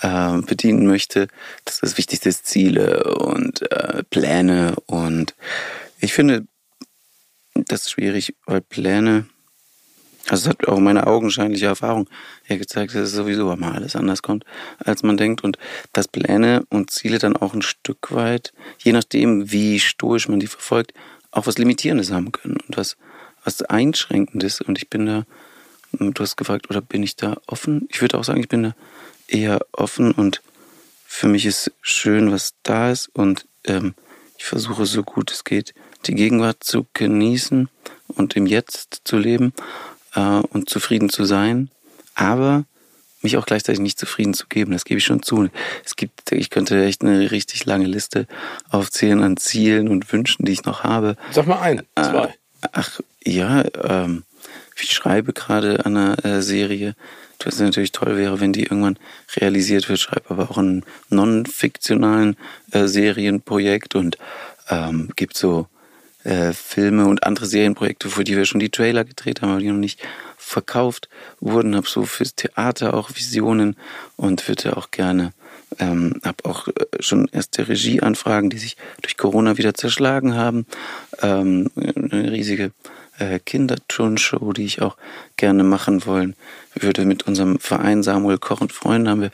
[0.00, 1.28] äh, bedienen möchte.
[1.66, 5.34] Das ist das Wichtigste ist Ziele und äh, Pläne und
[6.00, 6.46] ich finde
[7.54, 9.26] das ist schwierig, weil Pläne
[10.28, 12.08] also es hat auch meine augenscheinliche Erfahrung
[12.48, 14.46] ja gezeigt, dass es sowieso mal alles anders kommt,
[14.78, 15.44] als man denkt.
[15.44, 15.58] Und
[15.92, 20.46] dass Pläne und Ziele dann auch ein Stück weit, je nachdem, wie stoisch man die
[20.46, 20.94] verfolgt,
[21.34, 22.96] auch was Limitierendes haben können und was,
[23.44, 24.60] was Einschränkendes.
[24.60, 25.26] Und ich bin da,
[25.92, 27.88] du hast gefragt, oder bin ich da offen?
[27.90, 28.74] Ich würde auch sagen, ich bin da
[29.26, 30.42] eher offen und
[31.06, 33.94] für mich ist schön, was da ist und ähm,
[34.36, 35.74] ich versuche so gut es geht,
[36.06, 37.68] die Gegenwart zu genießen
[38.08, 39.52] und im Jetzt zu leben
[40.14, 41.70] äh, und zufrieden zu sein,
[42.14, 42.64] aber
[43.24, 44.72] mich auch gleichzeitig nicht zufrieden zu geben.
[44.72, 45.48] Das gebe ich schon zu.
[45.84, 48.26] Es gibt, ich könnte echt eine richtig lange Liste
[48.70, 51.16] aufzählen an Zielen und Wünschen, die ich noch habe.
[51.32, 52.34] Sag mal ein, äh, zwei.
[52.72, 54.22] Ach ja, ähm,
[54.76, 56.94] ich schreibe gerade an einer äh, Serie.
[57.38, 58.98] Das natürlich toll wäre, wenn die irgendwann
[59.36, 60.00] realisiert wird.
[60.00, 62.36] Schreibe aber auch einen non-fiktionalen
[62.70, 64.18] äh, Serienprojekt und
[64.70, 65.66] ähm, gibt so
[66.24, 69.68] äh, Filme und andere Serienprojekte, für die wir schon die Trailer gedreht haben, aber die
[69.68, 70.00] noch nicht
[70.36, 71.08] verkauft
[71.40, 71.76] wurden.
[71.76, 73.76] Habe so fürs Theater auch Visionen
[74.16, 75.32] und würde auch gerne,
[75.78, 80.66] ähm, habe auch äh, schon erste Regieanfragen, die sich durch Corona wieder zerschlagen haben.
[81.22, 82.72] Ähm, eine riesige
[83.18, 84.96] äh, Kinderturnshow, die ich auch
[85.36, 86.34] gerne machen wollen
[86.74, 87.04] würde.
[87.04, 89.30] Mit unserem Verein Samuel Koch und Freunden haben wir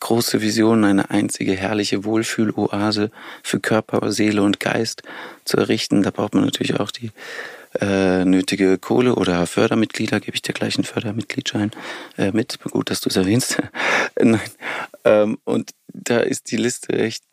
[0.00, 3.10] große Visionen, eine einzige herrliche Wohlfühloase
[3.42, 5.02] für Körper, Seele und Geist
[5.44, 6.02] zu errichten.
[6.02, 7.10] Da braucht man natürlich auch die
[7.80, 11.72] äh, nötige Kohle oder Fördermitglieder, gebe ich dir gleich einen Fördermitgliedschein
[12.16, 12.58] äh, mit.
[12.62, 13.60] Gut, dass du es erwähnst.
[14.20, 14.40] Nein.
[15.04, 17.24] Ähm, und da ist die Liste echt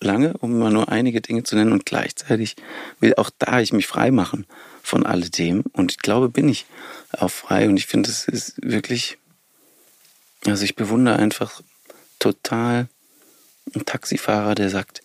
[0.00, 1.72] lange, um mal nur einige Dinge zu nennen.
[1.72, 2.56] Und gleichzeitig
[2.98, 4.46] will auch da ich mich frei machen
[4.84, 5.64] von alledem.
[5.72, 6.66] Und ich glaube, bin ich
[7.12, 7.68] auch frei.
[7.68, 9.18] Und ich finde, es ist wirklich,
[10.46, 11.62] also ich bewundere einfach
[12.18, 12.88] total
[13.74, 15.00] einen Taxifahrer, der sagt,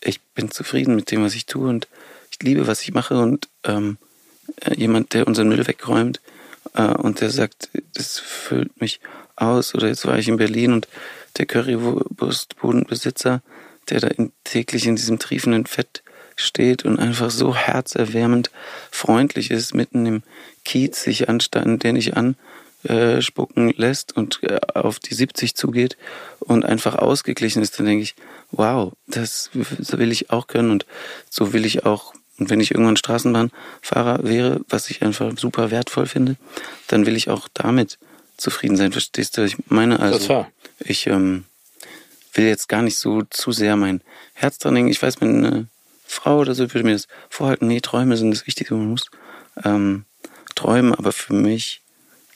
[0.00, 1.88] ich bin zufrieden mit dem, was ich tue und
[2.30, 3.96] ich liebe, was ich mache und ähm,
[4.60, 6.20] äh, jemand, der unseren Müll wegräumt
[6.74, 9.00] äh, und der sagt, das füllt mich
[9.36, 9.74] aus.
[9.74, 10.88] Oder jetzt war ich in Berlin und
[11.38, 13.42] der Currywurstbodenbesitzer,
[13.88, 16.02] der da in, täglich in diesem triefenden Fett
[16.36, 18.50] steht und einfach so herzerwärmend
[18.90, 20.22] freundlich ist, mitten im
[20.64, 25.96] Kiez sich anstand, den ich anspucken lässt und äh, auf die 70 zugeht
[26.40, 28.14] und einfach ausgeglichen ist, dann denke ich,
[28.50, 30.86] wow, das will ich auch können und
[31.30, 36.06] so will ich auch und wenn ich irgendwann Straßenbahnfahrer wäre, was ich einfach super wertvoll
[36.06, 36.36] finde,
[36.88, 37.98] dann will ich auch damit
[38.36, 38.90] zufrieden sein.
[38.90, 39.44] Verstehst du?
[39.44, 40.46] Ich meine also,
[40.80, 41.44] ich ähm,
[42.34, 44.00] will jetzt gar nicht so zu sehr mein
[44.34, 44.88] Herz dran hängen.
[44.88, 45.68] Ich weiß, meine
[46.12, 47.66] Frau oder so würde mir das vorhalten.
[47.66, 48.74] Nee, Träume sind das Wichtigste.
[48.74, 49.10] Man muss
[49.64, 50.04] ähm,
[50.54, 51.82] träumen, aber für mich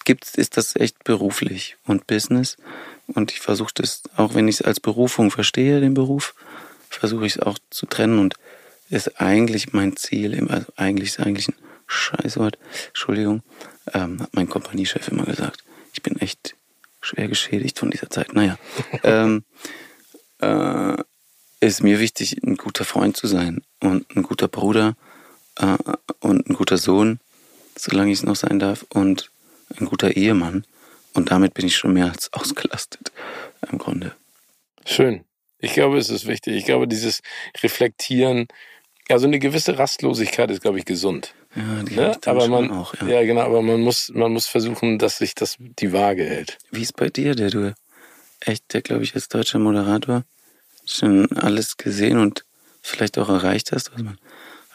[0.04, 2.56] gibt's, ist das echt beruflich und Business.
[3.06, 6.34] Und ich versuche das, auch wenn ich es als Berufung verstehe, den Beruf,
[6.88, 8.34] versuche ich es auch zu trennen und
[8.88, 11.56] ist eigentlich mein Ziel, also eigentlich ist eigentlich ein
[11.86, 12.58] Scheißwort,
[12.88, 13.42] Entschuldigung,
[13.92, 15.64] ähm, hat mein Kompaniechef immer gesagt.
[15.92, 16.56] Ich bin echt
[17.00, 18.32] schwer geschädigt von dieser Zeit.
[18.32, 18.58] Naja,
[19.02, 19.44] ähm,
[20.40, 20.96] äh,
[21.60, 24.94] ist mir wichtig, ein guter Freund zu sein und ein guter Bruder
[25.58, 25.76] äh,
[26.20, 27.20] und ein guter Sohn,
[27.76, 29.30] solange ich es noch sein darf, und
[29.78, 30.64] ein guter Ehemann.
[31.14, 33.10] Und damit bin ich schon mehr als ausgelastet
[33.70, 34.14] im Grunde.
[34.84, 35.24] Schön.
[35.58, 36.54] Ich glaube, es ist wichtig.
[36.56, 37.22] Ich glaube, dieses
[37.62, 38.46] Reflektieren,
[39.08, 41.34] also eine gewisse Rastlosigkeit ist, glaube ich, gesund.
[41.56, 42.18] Ja, die ne?
[42.26, 43.08] aber man auch, ja.
[43.08, 43.24] ja.
[43.24, 46.58] genau, aber man muss, man muss versuchen, dass sich das die Waage hält.
[46.70, 47.74] Wie ist bei dir, der du
[48.40, 50.24] echt, der glaube ich als deutscher Moderator
[50.86, 52.44] schon alles gesehen und
[52.82, 54.18] vielleicht auch erreicht hast, was man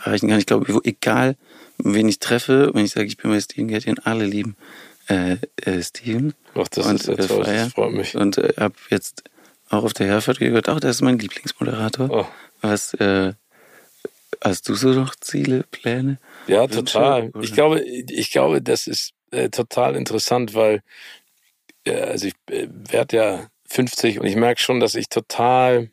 [0.03, 0.39] erreichen kann.
[0.39, 1.38] Ich glaube, egal,
[1.78, 4.55] wen ich treffe, wenn ich sage, ich bin bei Steven Gärtchen, alle lieben
[5.07, 6.34] äh, äh, Steven.
[6.55, 8.16] Ach, das und, ist ja toll, das freut mich.
[8.16, 9.24] Und äh, habe jetzt
[9.70, 12.09] auch auf der Herfahrt gehört, auch das ist mein Lieblingsmoderator.
[12.09, 12.28] Oh.
[12.62, 13.34] Was, äh,
[14.43, 16.18] hast du so noch Ziele, Pläne?
[16.47, 17.30] Ja, Wünsche, total.
[17.30, 17.43] Oder?
[17.43, 20.82] Ich glaube, ich glaube, das ist äh, total interessant, weil
[21.86, 25.89] äh, also ich äh, werde ja 50 und ich merke schon, dass ich total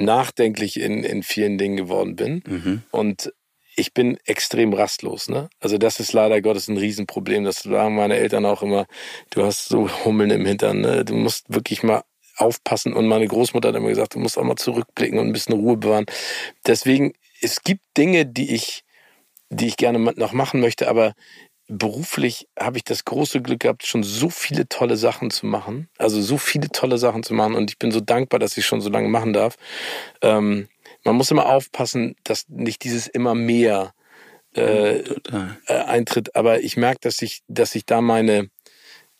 [0.00, 2.42] nachdenklich in, in vielen Dingen geworden bin.
[2.46, 2.82] Mhm.
[2.90, 3.32] Und
[3.76, 5.28] ich bin extrem rastlos.
[5.28, 5.48] Ne?
[5.60, 7.44] Also das ist leider Gottes ein Riesenproblem.
[7.44, 8.86] Das sagen meine Eltern auch immer.
[9.30, 10.80] Du hast so Hummeln im Hintern.
[10.80, 11.04] Ne?
[11.04, 12.02] Du musst wirklich mal
[12.36, 12.92] aufpassen.
[12.92, 15.76] Und meine Großmutter hat immer gesagt, du musst auch mal zurückblicken und ein bisschen Ruhe
[15.76, 16.06] bewahren.
[16.66, 18.84] Deswegen, es gibt Dinge, die ich,
[19.50, 21.14] die ich gerne noch machen möchte, aber
[21.70, 25.88] beruflich habe ich das große Glück gehabt, schon so viele tolle Sachen zu machen.
[25.98, 27.54] Also so viele tolle Sachen zu machen.
[27.54, 29.56] Und ich bin so dankbar, dass ich schon so lange machen darf.
[30.20, 30.68] Ähm,
[31.04, 33.94] man muss immer aufpassen, dass nicht dieses immer mehr
[34.54, 35.14] äh, äh,
[35.66, 36.34] eintritt.
[36.34, 38.50] Aber ich merke, dass ich, dass ich da meine,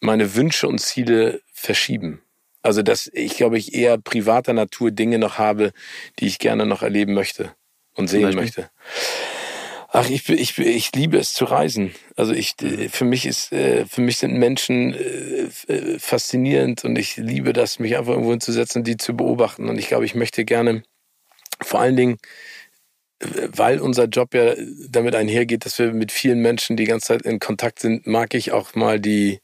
[0.00, 2.20] meine Wünsche und Ziele verschieben.
[2.62, 5.72] Also dass ich, glaube ich, eher privater Natur Dinge noch habe,
[6.18, 7.54] die ich gerne noch erleben möchte
[7.94, 8.70] und sehen möchte.
[9.92, 11.92] Ach, ich, ich, ich liebe es zu reisen.
[12.14, 17.16] Also ich, äh, für mich ist, äh, für mich sind Menschen äh, faszinierend und ich
[17.16, 19.68] liebe das, mich einfach irgendwo hinzusetzen und die zu beobachten.
[19.68, 20.84] Und ich glaube, ich möchte gerne
[21.60, 22.18] vor allen Dingen,
[23.18, 24.54] weil unser Job ja
[24.88, 28.52] damit einhergeht, dass wir mit vielen Menschen die ganze Zeit in Kontakt sind, mag ich
[28.52, 29.40] auch mal die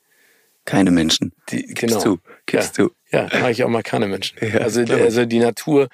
[0.64, 1.32] keine Menschen.
[1.50, 1.92] Die, genau.
[1.92, 2.18] Gibst du.
[2.46, 2.84] Gibst ja.
[2.84, 2.90] du.
[3.12, 4.36] Ja, mag ich auch mal keine Menschen.
[4.42, 5.88] Ja, also, also die Natur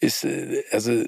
[0.00, 0.26] ist,
[0.70, 1.04] also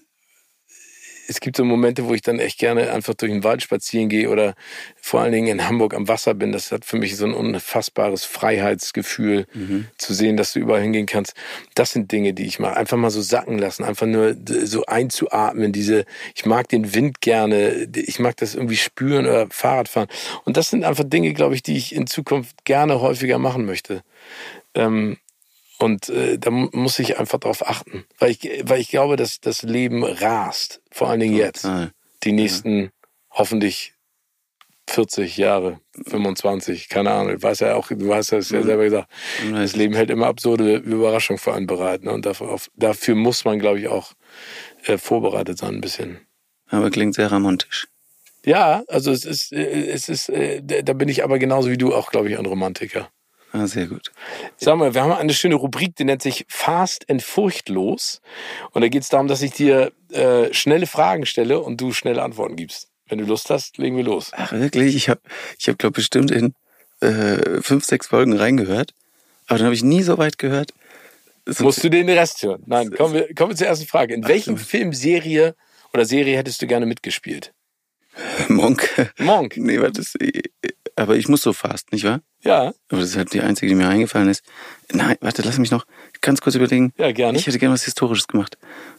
[1.31, 4.29] es gibt so Momente, wo ich dann echt gerne einfach durch den Wald spazieren gehe
[4.29, 4.55] oder
[5.01, 6.51] vor allen Dingen in Hamburg am Wasser bin.
[6.51, 9.87] Das hat für mich so ein unfassbares Freiheitsgefühl mhm.
[9.97, 11.35] zu sehen, dass du überall hingehen kannst.
[11.77, 12.77] Das sind Dinge, die ich mache.
[12.77, 15.73] Einfach mal so sacken lassen, einfach nur so einzuatmen.
[15.73, 16.05] Diese,
[16.35, 20.09] ich mag den Wind gerne, ich mag das irgendwie spüren oder Fahrrad fahren.
[20.45, 24.03] Und das sind einfach Dinge, glaube ich, die ich in Zukunft gerne häufiger machen möchte.
[24.75, 25.17] Ähm,
[25.81, 29.63] und äh, da muss ich einfach drauf achten, weil ich, weil ich glaube, dass das
[29.63, 31.67] Leben rast, vor allen Dingen jetzt.
[32.23, 32.89] Die nächsten ja.
[33.31, 33.95] hoffentlich
[34.91, 37.35] 40 Jahre, 25, keine Ahnung.
[37.35, 38.65] Du weißt ja auch, du weißt das ja mhm.
[38.65, 39.09] selber gesagt.
[39.53, 42.03] Das Leben hält immer absurde Überraschungen für einen bereit.
[42.03, 42.13] Ne?
[42.13, 44.13] Und dafür, auf, dafür muss man, glaube ich, auch
[44.85, 46.19] äh, vorbereitet sein, ein bisschen.
[46.69, 47.89] Aber klingt sehr romantisch.
[48.45, 51.95] Ja, also es ist, äh, es ist, äh, da bin ich aber genauso wie du
[51.95, 53.09] auch, glaube ich, ein Romantiker.
[53.53, 54.13] Ah, sehr gut.
[54.57, 58.21] Sag mal, wir haben eine schöne Rubrik, die nennt sich Fast and Furchtlos.
[58.73, 62.23] Und da geht es darum, dass ich dir äh, schnelle Fragen stelle und du schnelle
[62.23, 62.89] Antworten gibst.
[63.09, 64.31] Wenn du Lust hast, legen wir los.
[64.35, 64.95] Ach, wirklich?
[64.95, 65.21] Ich habe,
[65.59, 66.55] ich hab, glaube bestimmt in
[67.01, 68.95] äh, fünf, sechs Folgen reingehört.
[69.49, 70.73] Aber dann habe ich nie so weit gehört.
[71.47, 72.63] So Musst du den Rest hören?
[72.67, 74.15] Nein, kommen wir, kommen wir zur ersten Frage.
[74.15, 75.57] In welchem Film, Serie
[75.93, 77.53] oder Serie hättest du gerne mitgespielt?
[78.49, 78.89] Monk.
[79.19, 79.55] Monk.
[79.57, 80.15] Nee, warte, das,
[80.97, 82.21] aber ich muss so fast, nicht wahr?
[82.43, 84.43] Ja, Aber das ist halt die einzige, die mir eingefallen ist.
[84.93, 85.85] Nein, warte, lass mich noch
[86.23, 86.93] ganz kurz überlegen.
[86.97, 87.37] Ja, gerne.
[87.39, 88.57] Ich hätte gerne was Historisches gemacht.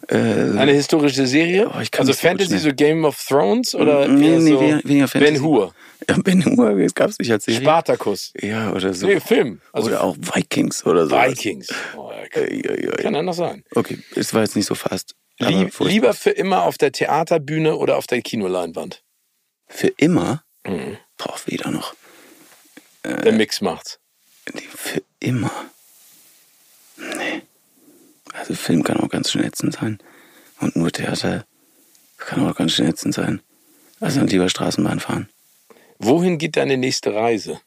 [0.09, 1.67] Äh, eine historische Serie.
[1.67, 5.33] Oh, also Fantasy, so Game of Thrones oder nee, eher nee, so weniger, Fantasy.
[5.33, 5.73] Ben Hur,
[6.07, 7.61] Ja, Ben Hur, das gab's nicht als Serie.
[7.61, 8.31] Spartacus.
[8.39, 9.07] Ja, oder so.
[9.07, 9.59] Nee, Film.
[9.73, 11.15] Also oder auch Vikings oder so.
[11.15, 11.69] Vikings.
[11.97, 13.63] Oh, kann, Äh, kann noch sein.
[13.73, 15.15] Okay, es war jetzt nicht so fast.
[15.39, 19.03] Lieb, lieber für immer auf der Theaterbühne oder auf der Kinoleinwand.
[19.67, 20.43] Für immer?
[20.67, 20.97] Mhm.
[21.23, 21.95] Boah, weder noch.
[23.03, 23.99] Der Mix macht's.
[24.53, 25.51] Nee, Für immer?
[26.97, 27.41] Nee.
[28.33, 29.99] Also Film kann auch ganz schön ätzend sein.
[30.59, 31.45] Und nur Theater
[32.17, 33.41] kann auch ganz schön ätzend sein.
[33.99, 35.29] Also dann lieber Straßenbahn fahren.
[35.99, 37.59] Wohin geht deine nächste Reise?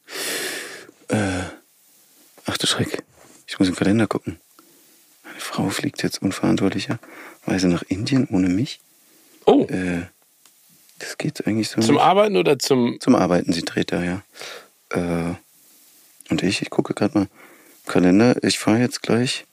[1.09, 3.03] Ach du Schreck.
[3.47, 4.41] Ich muss im Kalender gucken.
[5.23, 8.81] Meine Frau fliegt jetzt unverantwortlicherweise nach Indien ohne mich.
[9.47, 10.07] Oh, Äh,
[10.99, 11.81] das geht eigentlich so.
[11.81, 12.05] zum nicht.
[12.05, 12.99] Arbeiten oder zum.
[13.01, 14.23] Zum Arbeiten, sie dreht da, ja.
[14.91, 15.35] Äh,
[16.31, 17.27] und ich, ich gucke gerade mal
[17.87, 18.37] Kalender.
[18.43, 19.45] Ich fahre jetzt gleich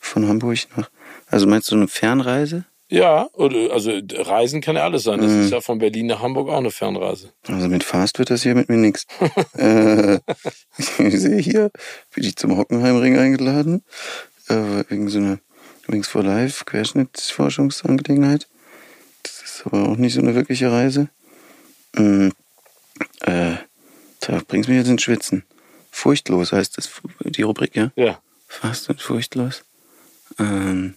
[0.00, 0.90] von Hamburg nach.
[1.28, 2.64] Also meinst du eine Fernreise?
[2.88, 5.18] Ja, oder, also Reisen kann ja alles sein.
[5.18, 5.22] Mhm.
[5.24, 7.32] Das ist ja von Berlin nach Hamburg auch eine Fernreise.
[7.48, 9.06] Also mit Fast wird das hier mit mir nix.
[9.58, 10.14] äh,
[10.98, 11.70] ich sehe hier,
[12.14, 13.82] bin ich zum Hockenheimring eingeladen.
[14.48, 15.40] Äh, wegen so einer
[15.88, 18.46] Wings for Life Querschnittsforschungsangelegenheit.
[19.66, 21.08] Aber auch nicht so eine wirkliche Reise.
[21.94, 22.28] Mm,
[23.22, 23.56] äh,
[24.20, 25.42] da bringst mich jetzt ins Schwitzen.
[25.90, 26.90] Furchtlos heißt das,
[27.24, 27.90] die Rubrik, ja?
[27.96, 28.20] Ja.
[28.46, 29.64] Fast und furchtlos.
[30.38, 30.94] Ähm,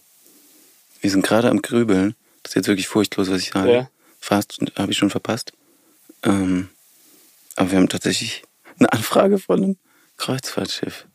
[1.01, 2.15] wir sind gerade am Grübeln.
[2.43, 3.71] Das ist jetzt wirklich furchtlos, was ich sage.
[3.73, 3.89] Ja.
[4.19, 5.51] Fast habe ich schon verpasst.
[6.23, 6.69] Ähm,
[7.55, 8.43] aber wir haben tatsächlich
[8.77, 9.77] eine Anfrage von einem
[10.17, 11.05] Kreuzfahrtschiff.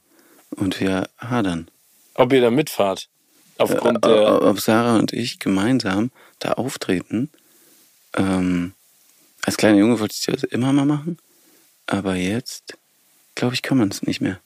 [0.50, 1.70] Und wir hadern.
[2.14, 3.08] Ob ihr da mitfahrt?
[3.58, 4.42] Aufgrund Äh, der.
[4.42, 7.30] ob Sarah und ich gemeinsam da auftreten.
[8.16, 8.72] Ähm,
[9.42, 11.18] als kleiner Junge wollte ich das immer mal machen.
[11.86, 12.76] Aber jetzt,
[13.34, 14.40] glaube ich, kann man es nicht mehr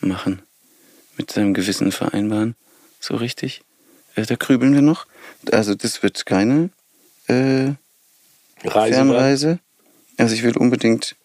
[0.00, 0.42] machen.
[1.16, 2.56] Mit seinem Gewissen vereinbaren.
[3.00, 3.62] So richtig.
[4.14, 5.06] Äh, da grübeln wir noch.
[5.50, 6.70] Also das wird keine
[7.26, 7.72] äh,
[8.64, 8.94] Reise.
[8.94, 9.58] Fernreise.
[10.16, 11.16] Also ich will unbedingt.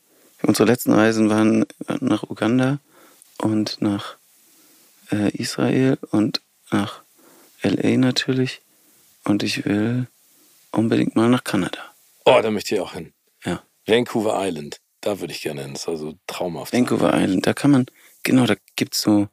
[0.42, 1.66] Unsere letzten Reisen waren
[2.00, 2.80] nach Uganda
[3.38, 4.16] und nach
[5.12, 7.02] äh, Israel und nach
[7.62, 8.62] LA natürlich.
[9.26, 10.08] Und ich will
[10.72, 11.80] unbedingt mal nach Kanada.
[12.26, 13.14] Oh, da möchte ich auch hin.
[13.44, 13.64] Ja.
[13.86, 14.80] Vancouver Island.
[15.02, 15.74] Da würde ich gerne hin.
[15.74, 16.74] Das ist also traumhaft.
[16.74, 17.86] Vancouver Island, da kann man,
[18.24, 19.28] genau, da gibt's so,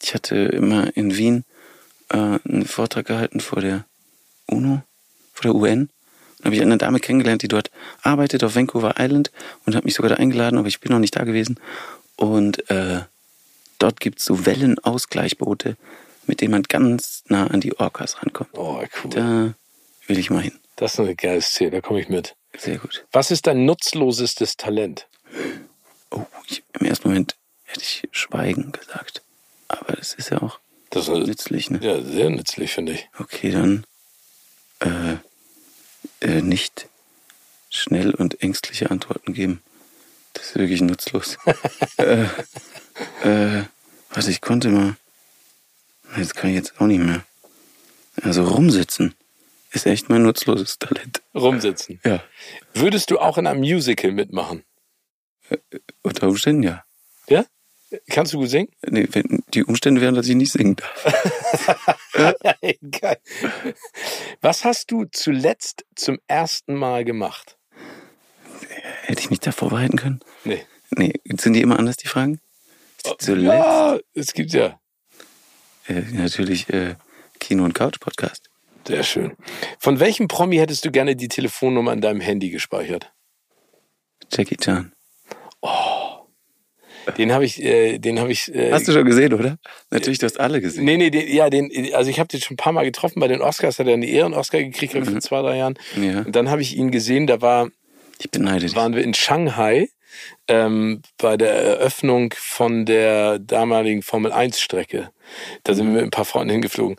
[0.00, 1.44] ich hatte immer in Wien
[2.08, 3.84] äh, einen Vortrag gehalten vor der
[4.46, 4.82] UNO,
[5.32, 5.90] vor der UN.
[6.38, 7.70] Da habe ich eine Dame kennengelernt, die dort
[8.02, 9.30] arbeitet auf Vancouver Island
[9.64, 11.60] und hat mich sogar da eingeladen, aber ich bin noch nicht da gewesen.
[12.16, 13.02] Und äh,
[13.78, 15.76] dort gibt's so Wellenausgleichboote,
[16.26, 18.50] mit denen man ganz nah an die Orcas rankommt.
[18.54, 19.10] Oh, cool.
[19.10, 19.54] Da
[20.06, 20.58] will ich mal hin.
[20.76, 21.70] Das ist ein geiles Ziel.
[21.70, 22.36] Da komme ich mit.
[22.56, 23.06] Sehr gut.
[23.12, 25.08] Was ist dein nutzlosestes Talent?
[26.10, 29.22] Oh, ich, im ersten Moment hätte ich Schweigen gesagt.
[29.68, 30.58] Aber das ist ja auch
[30.90, 31.80] Das ist nützlich, ne?
[31.82, 33.08] ja sehr nützlich, finde ich.
[33.18, 33.86] Okay, dann
[34.80, 35.16] äh,
[36.20, 36.88] äh, nicht
[37.70, 39.62] schnell und ängstliche Antworten geben.
[40.34, 41.38] Das ist wirklich nutzlos.
[41.96, 42.24] äh,
[43.22, 43.64] äh,
[44.10, 44.96] was ich konnte mal.
[46.16, 47.24] Jetzt kann ich jetzt auch nicht mehr.
[48.22, 49.14] Also rumsitzen
[49.72, 51.22] ist echt mein nutzloses Talent.
[51.34, 52.00] Rumsitzen.
[52.04, 52.22] Ja.
[52.74, 54.64] Würdest du auch in einem Musical mitmachen?
[56.02, 56.84] Unter Umständen ja.
[57.28, 57.44] Ja?
[58.08, 58.68] Kannst du gut singen?
[58.86, 61.14] Nee, wenn die Umstände wären, dass ich nicht singen darf.
[62.90, 63.18] Geil.
[64.40, 67.58] Was hast du zuletzt zum ersten Mal gemacht?
[69.02, 70.20] Hätte ich mich da vorbereiten können?
[70.44, 70.64] Nee.
[70.90, 72.40] Nee, sind die immer anders, die Fragen?
[73.18, 73.46] Zuletzt?
[73.46, 74.78] Ja, es gibt ja.
[75.86, 76.96] Äh, natürlich äh,
[77.40, 78.51] Kino- und Couch-Podcast.
[78.86, 79.32] Sehr schön.
[79.78, 83.12] Von welchem Promi hättest du gerne die Telefonnummer in deinem Handy gespeichert?
[84.30, 84.92] Jackie Chan.
[87.18, 88.54] Den habe ich, äh, den habe ich.
[88.54, 89.58] Äh, Hast du schon gesehen, oder?
[89.90, 90.84] Natürlich, du hast alle gesehen.
[90.84, 93.18] Nee, nee, den, ja, den, also ich habe den schon ein paar Mal getroffen.
[93.20, 95.74] Bei den Oscars hat er einen Ehren-Oscar gekriegt, ich, vor zwei, drei Jahren.
[96.00, 97.70] Ja, Und dann habe ich ihn gesehen, da war,
[98.20, 98.76] ich beneide dich.
[98.76, 99.88] waren wir in Shanghai
[100.48, 105.10] ähm, bei der Eröffnung von der damaligen Formel-1-Strecke.
[105.64, 106.96] Da sind wir mit ein paar Freunden hingeflogen,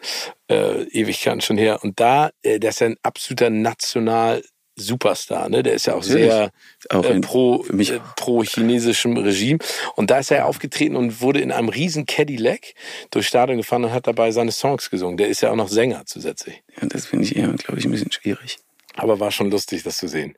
[0.50, 1.84] äh, Ewigkeiten schon her.
[1.84, 4.44] Und da, äh, der ist ja ein absoluter National-
[4.76, 5.62] Superstar, ne?
[5.62, 6.32] Der ist ja auch Natürlich.
[6.32, 6.52] sehr
[6.90, 9.60] Auch äh, pro, äh, pro chinesischem Regime.
[9.96, 12.74] Und da ist er aufgetreten und wurde in einem riesen Cadillac
[13.12, 15.18] durchs Stadion gefahren und hat dabei seine Songs gesungen.
[15.18, 16.64] Der ist ja auch noch Sänger zusätzlich.
[16.82, 18.58] Ja, das finde ich eher, glaube ich, ein bisschen schwierig.
[18.96, 20.36] Aber war schon lustig, das zu sehen.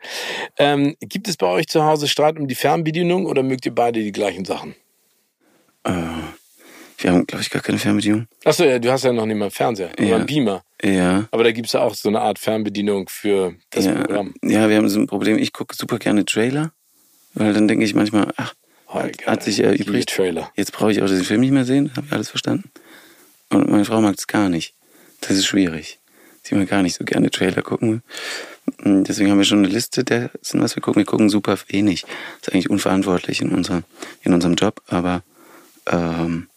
[0.58, 4.02] Ähm, gibt es bei euch zu Hause Streit um die Fernbedienung oder mögt ihr beide
[4.02, 4.76] die gleichen Sachen?
[5.84, 5.92] Äh,
[6.98, 8.28] wir haben, glaube ich, gar keine Fernbedienung.
[8.46, 10.16] Achso, ja, du hast ja noch nicht mal einen Fernseher oder Ja.
[10.16, 10.64] einen Beamer.
[10.82, 11.28] Ja.
[11.32, 14.34] Aber da gibt's ja auch so eine Art Fernbedienung für das Ja, Programm.
[14.44, 15.38] ja, wir haben so ein Problem.
[15.38, 16.72] Ich gucke super gerne Trailer,
[17.34, 18.54] weil dann denke ich manchmal, ach,
[18.88, 20.10] hat, hat sich erübrigt.
[20.10, 20.50] Trailer.
[20.56, 22.72] Jetzt brauche ich auch diesen Film nicht mehr sehen, habe ich alles verstanden.
[23.50, 24.74] Und meine Frau mag es gar nicht.
[25.22, 26.00] Das ist schwierig.
[26.46, 28.04] Sie mag gar nicht so gerne Trailer gucken.
[28.84, 31.00] Hm, deswegen haben wir schon eine Liste dessen, was wir gucken.
[31.00, 32.02] Wir gucken super wenig.
[32.02, 33.82] Das ist eigentlich unverantwortlich in, unserer,
[34.22, 35.24] in unserem Job, aber
[35.88, 36.48] ähm,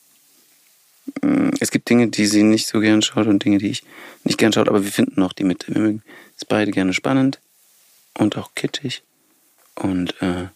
[1.22, 3.82] hm, es gibt Dinge, die sie nicht so gern schaut und Dinge, die ich
[4.24, 5.74] nicht gern schaut, aber wir finden auch die Mitte.
[5.74, 6.02] Wir mögen
[6.36, 7.40] es beide gerne spannend
[8.12, 9.02] und auch kitschig
[9.74, 10.48] und äh,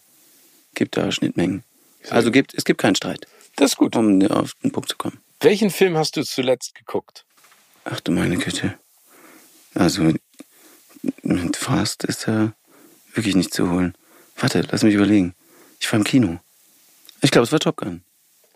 [0.75, 1.63] gibt da Schnittmengen.
[2.11, 3.25] Also gibt, es gibt keinen Streit.
[3.55, 3.95] Das ist gut.
[3.95, 5.17] Um auf den Punkt zu kommen.
[5.39, 7.25] Welchen Film hast du zuletzt geguckt?
[7.85, 8.77] Ach du meine Güte.
[9.73, 10.13] Also
[11.21, 12.53] mit Fast ist er
[13.13, 13.93] wirklich nicht zu holen.
[14.37, 15.35] Warte, lass mich überlegen.
[15.79, 16.39] Ich war im Kino.
[17.21, 18.03] Ich glaube, es war Top Gun.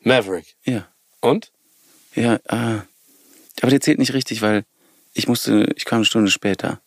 [0.01, 0.55] Maverick.
[0.63, 0.87] Ja.
[1.21, 1.51] Und?
[2.15, 2.83] Ja, ah.
[3.61, 4.63] Aber der zählt nicht richtig, weil
[5.13, 6.79] ich musste, ich kam eine Stunde später.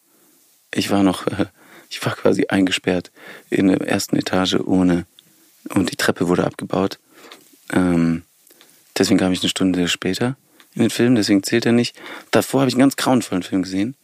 [0.72, 1.47] Ich war noch, äh,
[1.91, 3.11] ich war quasi eingesperrt
[3.51, 5.07] in der ersten Etage ohne,
[5.70, 6.99] und die Treppe wurde abgebaut.
[7.72, 8.22] Ähm,
[8.97, 10.37] deswegen kam ich eine Stunde später
[10.74, 11.97] in den Film, deswegen zählt er nicht.
[12.31, 13.97] Davor habe ich einen ganz grauenvollen Film gesehen.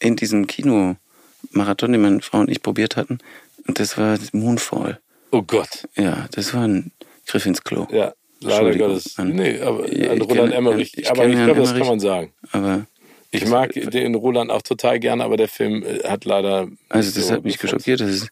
[0.00, 3.18] In diesem Kinomarathon, den meine Frau und ich probiert hatten.
[3.66, 4.98] Und das war Moonfall.
[5.30, 5.86] Oh Gott.
[5.96, 6.90] Ja, das war ein
[7.26, 7.86] Griff ins Klo.
[7.92, 9.18] Ja, leider Gottes.
[9.18, 10.96] An, nee, aber an Roland Emmerich.
[10.98, 11.88] ich aber ich glaube, das kann Emmerich.
[11.88, 12.32] man sagen.
[12.52, 12.86] Aber
[13.30, 16.66] Ich Das- mag den Roland auch total gerne, aber der Film äh, hat leider.
[16.88, 18.00] Also das so hat mich geschockiert.
[18.00, 18.28] Das ist,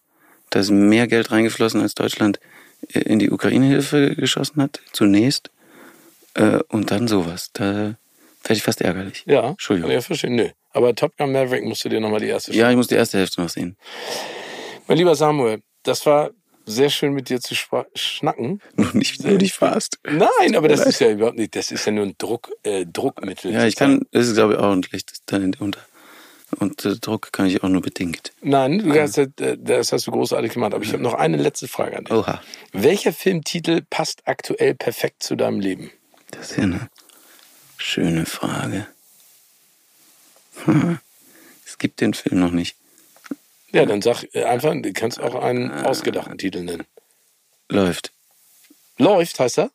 [0.51, 2.41] da ist mehr Geld reingeflossen, als Deutschland
[2.93, 5.51] äh, in die Ukraine-Hilfe geschossen hat, zunächst.
[6.35, 7.51] Äh, Und dann sowas.
[7.53, 7.97] Da werde
[8.51, 9.23] ich fast ärgerlich.
[9.27, 9.91] Ja, Entschuldigung.
[9.93, 10.31] Ja, verstehe.
[10.31, 10.49] Nö.
[10.71, 13.19] Aber Top Gun Maverick musst du dir nochmal die erste Ja, ich muss die erste
[13.19, 13.77] Hälfte noch sehen.
[14.87, 16.31] Mein lieber Samuel, das war
[16.67, 17.55] sehr schön mit dir zu
[17.95, 18.61] schnacken.
[18.77, 19.99] Nur nicht, nur nicht fast.
[20.05, 23.53] Nein, aber das ist ja überhaupt nicht, das ist ja nur ein Druck, äh, Druckmittel.
[23.53, 25.81] Ja, ich kann, das ist glaube ich auch ein schlechtes Talent unter.
[26.59, 28.33] Und äh, Druck kann ich auch nur bedingt.
[28.41, 30.73] Nein, du hast, äh, das hast du großartig gemacht.
[30.73, 32.15] Aber ich habe noch eine letzte Frage an dich.
[32.15, 32.41] Oha.
[32.73, 35.91] Welcher Filmtitel passt aktuell perfekt zu deinem Leben?
[36.31, 36.89] Das ist ja eine
[37.77, 38.87] schöne Frage.
[41.67, 42.77] Es gibt den Film noch nicht.
[43.73, 46.87] Ja, dann sag äh, einfach, du kannst auch einen ausgedachten Titel nennen.
[47.69, 48.13] Läuft.
[48.97, 49.71] Läuft, heißt er?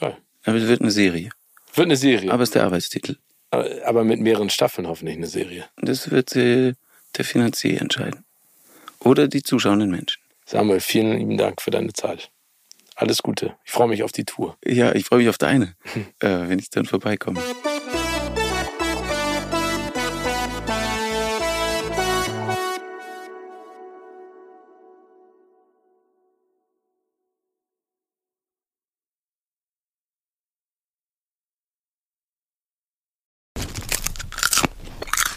[0.00, 0.16] Geil.
[0.44, 1.30] Aber es wird eine Serie.
[1.74, 2.32] Wird eine Serie.
[2.32, 3.16] Aber es ist der Arbeitstitel.
[3.50, 5.66] Aber, mit mehreren Staffeln hoffentlich eine Serie.
[5.76, 6.72] Das wird äh,
[7.16, 8.24] der Finanzier entscheiden.
[8.98, 10.20] Oder die zuschauenden Menschen.
[10.46, 12.30] Samuel, vielen lieben Dank für deine Zeit.
[12.96, 13.54] Alles Gute.
[13.64, 14.56] Ich freue mich auf die Tour.
[14.64, 15.76] Ja, ich freue mich auf deine,
[16.20, 17.40] äh, wenn ich dann vorbeikomme.